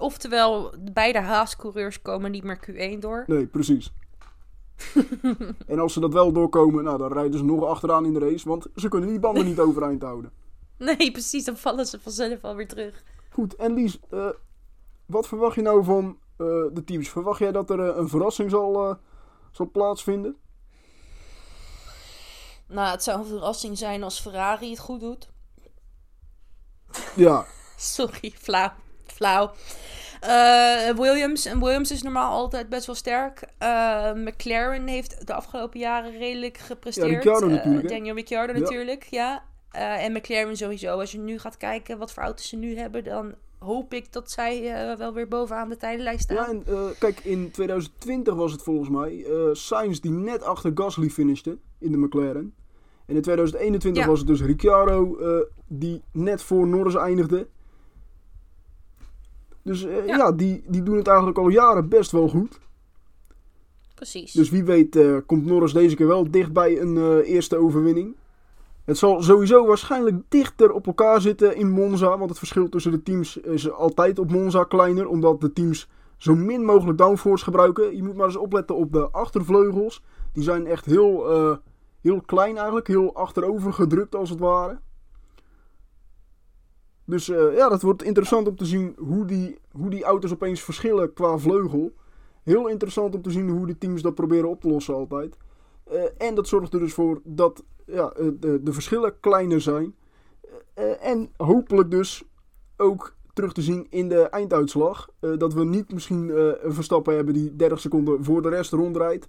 Oftewel, 0.00 0.74
beide 0.92 1.20
Haas-coureurs 1.20 2.02
komen 2.02 2.30
niet 2.30 2.44
meer 2.44 2.58
Q1 2.70 2.98
door. 2.98 3.24
Nee, 3.26 3.46
precies. 3.46 3.92
en 5.66 5.78
als 5.78 5.92
ze 5.92 6.00
dat 6.00 6.12
wel 6.12 6.32
doorkomen, 6.32 6.84
nou, 6.84 6.98
dan 6.98 7.12
rijden 7.12 7.38
ze 7.38 7.44
nog 7.44 7.64
achteraan 7.64 8.04
in 8.04 8.12
de 8.12 8.18
race, 8.18 8.48
want 8.48 8.66
ze 8.74 8.88
kunnen 8.88 9.08
die 9.08 9.20
banden 9.20 9.44
niet 9.44 9.58
overeind 9.58 10.02
houden. 10.02 10.32
Nee, 10.76 11.10
precies, 11.12 11.44
dan 11.44 11.56
vallen 11.56 11.86
ze 11.86 12.00
vanzelf 12.00 12.44
alweer 12.44 12.68
terug. 12.68 13.02
Goed, 13.30 13.56
en 13.56 13.72
Lies, 13.72 13.98
eh, 14.10 14.28
wat 15.06 15.28
verwacht 15.28 15.54
je 15.54 15.62
nou 15.62 15.84
van 15.84 16.18
eh, 16.36 16.46
de 16.46 16.82
teams? 16.84 17.08
Verwacht 17.08 17.38
jij 17.38 17.52
dat 17.52 17.70
er 17.70 17.88
eh, 17.88 17.96
een 17.96 18.08
verrassing 18.08 18.50
zal, 18.50 18.98
zal 19.50 19.70
plaatsvinden? 19.70 20.36
Nou, 22.66 22.90
het 22.90 23.02
zou 23.02 23.18
een 23.18 23.26
verrassing 23.26 23.78
zijn 23.78 24.02
als 24.02 24.20
Ferrari 24.20 24.70
het 24.70 24.78
goed 24.78 25.00
doet. 25.00 25.30
Ja, 27.16 27.44
Sorry, 27.76 28.32
flauw. 28.36 28.72
Flauw. 29.20 29.50
Eh, 30.20 30.96
Williams. 30.96 31.46
En 31.46 31.60
Williams 31.60 31.90
is 31.90 32.02
normaal 32.02 32.30
altijd 32.32 32.68
best 32.68 32.86
wel 32.86 32.94
sterk. 32.94 33.42
Eh, 33.58 34.12
McLaren 34.14 34.86
heeft 34.86 35.26
de 35.26 35.34
afgelopen 35.34 35.80
jaren 35.80 36.18
redelijk 36.18 36.58
gepresteerd. 36.58 37.06
Ja, 37.08 37.14
Ricciardo 37.14 37.46
Eh, 37.46 37.52
natuurlijk? 37.52 37.88
Daniel 37.88 38.14
Ricciardo 38.14 38.52
Ja. 38.52 38.58
natuurlijk, 38.58 39.04
ja. 39.10 39.42
En 39.70 40.12
McLaren 40.12 40.56
sowieso. 40.56 40.98
Als 41.00 41.12
je 41.12 41.18
nu 41.18 41.38
gaat 41.38 41.56
kijken 41.56 41.98
wat 41.98 42.12
voor 42.12 42.22
auto's 42.22 42.48
ze 42.48 42.56
nu 42.56 42.76
hebben, 42.76 43.04
dan 43.04 43.34
hoop 43.58 43.94
ik 43.94 44.12
dat 44.12 44.30
zij 44.30 44.62
wel 44.98 45.12
weer 45.12 45.28
bovenaan 45.28 45.68
de 45.68 45.76
tijdenlijst 45.76 46.22
staan. 46.22 46.36
ja 46.36 46.46
en 46.48 46.94
kijk, 46.98 47.20
in 47.24 47.50
2020 47.50 48.34
was 48.34 48.52
het 48.52 48.62
volgens 48.62 48.88
mij 48.88 49.26
Sainz 49.52 49.98
die 49.98 50.10
net 50.10 50.42
achter 50.42 50.70
Gasly 50.74 51.08
finishte 51.08 51.58
in 51.78 51.92
de 51.92 51.98
McLaren. 51.98 52.54
En 53.06 53.14
in 53.16 53.22
2021 53.22 54.02
Ja. 54.02 54.08
was 54.08 54.18
het 54.18 54.28
dus 54.28 54.40
Ricciardo 54.40 55.18
die 55.66 56.02
net 56.12 56.42
voor 56.42 56.66
Norris 56.66 56.94
eindigde. 56.94 57.48
Dus 59.62 59.84
eh, 59.84 60.06
ja, 60.06 60.16
Ja. 60.16 60.32
die, 60.32 60.62
die 60.66 60.82
doen 60.82 60.96
het 60.96 61.06
eigenlijk 61.06 61.38
al 61.38 61.48
jaren 61.48 61.88
best 61.88 62.10
wel 62.10 62.28
goed. 62.28 62.58
Precies. 63.94 64.32
Dus 64.32 64.50
wie 64.50 64.64
weet 64.64 64.96
eh, 64.96 65.16
komt 65.26 65.46
Norris 65.46 65.72
deze 65.72 65.96
keer 65.96 66.06
wel 66.06 66.30
dicht 66.30 66.52
bij 66.52 66.80
een 66.80 66.96
eh, 66.96 67.30
eerste 67.34 67.56
overwinning. 67.56 68.16
Het 68.84 68.98
zal 68.98 69.22
sowieso 69.22 69.66
waarschijnlijk 69.66 70.16
dichter 70.28 70.72
op 70.72 70.86
elkaar 70.86 71.20
zitten 71.20 71.56
in 71.56 71.70
Monza. 71.70 72.18
Want 72.18 72.30
het 72.30 72.38
verschil 72.38 72.68
tussen 72.68 72.92
de 72.92 73.02
teams 73.02 73.36
is 73.36 73.70
altijd 73.70 74.18
op 74.18 74.30
Monza 74.30 74.64
kleiner. 74.64 75.08
Omdat 75.08 75.40
de 75.40 75.52
teams 75.52 75.88
zo 76.16 76.34
min 76.34 76.64
mogelijk 76.64 76.98
downforce 76.98 77.44
gebruiken. 77.44 77.96
Je 77.96 78.02
moet 78.02 78.14
maar 78.16 78.26
eens 78.26 78.36
opletten 78.36 78.76
op 78.76 78.92
de 78.92 79.10
achtervleugels. 79.10 80.02
Die 80.32 80.42
zijn 80.42 80.66
echt 80.66 80.84
heel, 80.84 81.26
heel 82.00 82.20
klein 82.20 82.56
eigenlijk, 82.56 82.86
heel 82.86 83.14
achterover 83.14 83.72
gedrukt 83.72 84.14
als 84.14 84.30
het 84.30 84.38
ware. 84.38 84.78
Dus 87.10 87.28
eh, 87.28 87.56
ja, 87.56 87.68
dat 87.68 87.82
wordt 87.82 88.02
interessant 88.02 88.48
om 88.48 88.56
te 88.56 88.64
zien 88.64 88.94
hoe 88.98 89.24
die, 89.24 89.58
hoe 89.72 89.90
die 89.90 90.04
auto's 90.04 90.32
opeens 90.32 90.60
verschillen 90.60 91.12
qua 91.12 91.38
vleugel. 91.38 91.92
Heel 92.42 92.68
interessant 92.68 93.14
om 93.14 93.22
te 93.22 93.30
zien 93.30 93.48
hoe 93.48 93.66
de 93.66 93.78
teams 93.78 94.02
dat 94.02 94.14
proberen 94.14 94.48
op 94.48 94.60
te 94.60 94.68
lossen 94.68 94.94
altijd. 94.94 95.36
Eh, 95.84 96.02
en 96.18 96.34
dat 96.34 96.48
zorgt 96.48 96.74
er 96.74 96.80
dus 96.80 96.92
voor 96.92 97.20
dat 97.24 97.64
ja, 97.86 98.12
eh, 98.12 98.26
de, 98.40 98.62
de 98.62 98.72
verschillen 98.72 99.20
kleiner 99.20 99.60
zijn. 99.60 99.94
En 101.00 101.30
hopelijk 101.36 101.90
dus 101.90 102.24
ook 102.76 103.14
terug 103.32 103.52
te 103.52 103.62
zien 103.62 103.86
in 103.90 104.08
de 104.08 104.22
einduitslag. 104.22 105.08
Dat 105.38 105.54
we 105.54 105.64
niet 105.64 105.92
misschien 105.92 106.28
een 106.66 106.72
Verstappen 106.72 107.14
hebben 107.14 107.34
die 107.34 107.56
30 107.56 107.80
seconden 107.80 108.24
voor 108.24 108.42
de 108.42 108.48
rest 108.48 108.72
rondrijdt. 108.72 109.28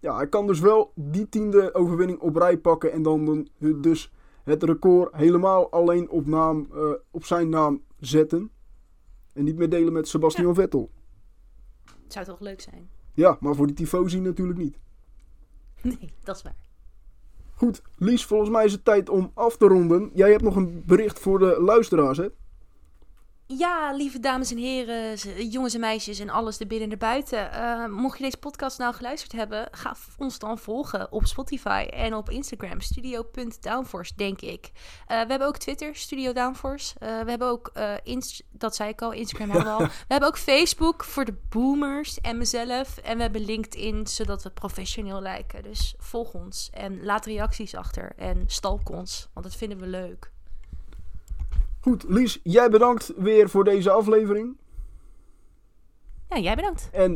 Ja, 0.00 0.16
hij 0.16 0.28
kan 0.28 0.46
dus 0.46 0.60
wel 0.60 0.92
die 0.94 1.28
tiende 1.28 1.74
overwinning 1.74 2.20
op 2.20 2.36
rij 2.36 2.58
pakken. 2.58 2.92
En 2.92 3.02
dan 3.02 3.24
dan 3.24 3.48
dus 3.82 4.12
het 4.48 4.62
record 4.62 5.14
helemaal 5.14 5.70
alleen 5.70 6.10
op, 6.10 6.26
naam, 6.26 6.68
eh, 6.72 6.90
op 7.10 7.24
zijn 7.24 7.48
naam 7.48 7.82
zetten. 7.98 8.50
En 9.32 9.44
niet 9.44 9.56
meer 9.56 9.68
delen 9.68 9.92
met 9.92 10.08
Sebastian 10.08 10.54
Vettel. 10.54 10.90
Het 12.02 12.12
zou 12.12 12.24
toch 12.24 12.40
leuk 12.40 12.60
zijn? 12.60 12.90
Ja, 13.14 13.36
maar 13.40 13.54
voor 13.54 13.66
die 13.66 13.76
tifosi 13.76 14.20
natuurlijk 14.20 14.58
niet. 14.58 14.78
Nee, 15.82 16.12
dat 16.22 16.36
is 16.36 16.42
waar. 16.42 16.56
Goed, 17.54 17.82
Lies, 17.96 18.24
volgens 18.24 18.50
mij 18.50 18.64
is 18.64 18.72
het 18.72 18.84
tijd 18.84 19.08
om 19.08 19.30
af 19.34 19.56
te 19.56 19.66
ronden. 19.66 20.10
Jij 20.14 20.30
hebt 20.30 20.42
nog 20.42 20.56
een 20.56 20.82
bericht 20.86 21.18
voor 21.18 21.38
de 21.38 21.60
luisteraars, 21.60 22.18
hè? 22.18 22.28
Ja, 23.56 23.92
lieve 23.92 24.18
dames 24.20 24.50
en 24.50 24.56
heren, 24.56 25.16
jongens 25.48 25.74
en 25.74 25.80
meisjes 25.80 26.18
en 26.18 26.30
alles 26.30 26.58
erbinnen 26.58 26.86
en 26.86 26.92
erbuiten. 26.92 27.52
Eh, 27.52 27.86
mocht 27.86 28.18
je 28.18 28.24
deze 28.24 28.36
podcast 28.36 28.78
nou 28.78 28.94
geluisterd 28.94 29.32
hebben, 29.32 29.68
ga 29.70 29.96
ons 30.18 30.38
dan 30.38 30.58
volgen 30.58 31.12
op 31.12 31.26
Spotify 31.26 31.86
en 31.90 32.14
op 32.14 32.30
Instagram. 32.30 32.80
Studio.downforce, 32.80 34.12
denk 34.16 34.40
ik. 34.40 34.70
Eh, 35.06 35.20
we 35.20 35.26
hebben 35.28 35.46
ook 35.46 35.56
Twitter, 35.56 35.96
Studio 35.96 36.32
Downforce. 36.32 36.94
Eh, 36.98 37.20
we 37.20 37.30
hebben 37.30 37.48
ook, 37.48 37.72
Inst- 38.02 38.42
dat 38.50 38.76
zei 38.76 38.90
ik 38.90 39.02
al, 39.02 39.12
Instagram 39.12 39.50
hadden 39.50 39.76
we 39.76 39.82
al. 39.82 39.86
We 40.08 40.14
hebben 40.14 40.28
ook 40.28 40.38
Facebook 40.38 41.04
voor 41.04 41.24
de 41.24 41.38
boomers 41.48 42.20
en 42.20 42.38
mezelf. 42.38 42.96
En 42.98 43.16
we 43.16 43.22
hebben 43.22 43.44
LinkedIn, 43.44 44.06
zodat 44.06 44.42
we 44.42 44.50
professioneel 44.50 45.20
lijken. 45.20 45.62
Dus 45.62 45.94
volg 45.98 46.34
ons 46.34 46.70
en 46.72 47.04
laat 47.04 47.26
reacties 47.26 47.74
achter 47.74 48.12
en 48.16 48.44
stalk 48.46 48.88
ons, 48.88 49.28
want 49.32 49.46
dat 49.46 49.56
vinden 49.56 49.78
we 49.78 49.86
leuk. 49.86 50.30
Goed, 51.80 52.04
Lies, 52.08 52.40
jij 52.42 52.70
bedankt 52.70 53.12
weer 53.16 53.48
voor 53.48 53.64
deze 53.64 53.90
aflevering. 53.90 54.56
Ja, 56.28 56.38
jij 56.38 56.54
bedankt. 56.54 56.88
En 56.92 57.14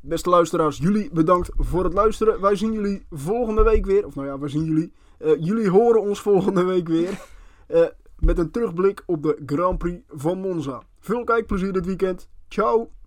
beste 0.00 0.30
luisteraars, 0.30 0.78
jullie 0.78 1.10
bedankt 1.12 1.50
voor 1.56 1.84
het 1.84 1.92
luisteren. 1.92 2.40
Wij 2.40 2.56
zien 2.56 2.72
jullie 2.72 3.06
volgende 3.10 3.62
week 3.62 3.86
weer. 3.86 4.06
Of 4.06 4.14
nou 4.14 4.26
ja, 4.26 4.38
wij 4.38 4.48
zien 4.48 4.64
jullie. 4.64 4.92
Eh, 5.18 5.32
jullie 5.38 5.70
horen 5.70 6.00
ons 6.00 6.20
volgende 6.20 6.64
week 6.64 6.88
weer. 6.88 7.20
eh, 7.66 7.86
met 8.18 8.38
een 8.38 8.50
terugblik 8.50 9.02
op 9.06 9.22
de 9.22 9.42
Grand 9.46 9.78
Prix 9.78 10.02
van 10.08 10.38
Monza. 10.38 10.82
Veel 10.98 11.24
kijkplezier 11.24 11.72
dit 11.72 11.86
weekend. 11.86 12.28
Ciao! 12.48 12.90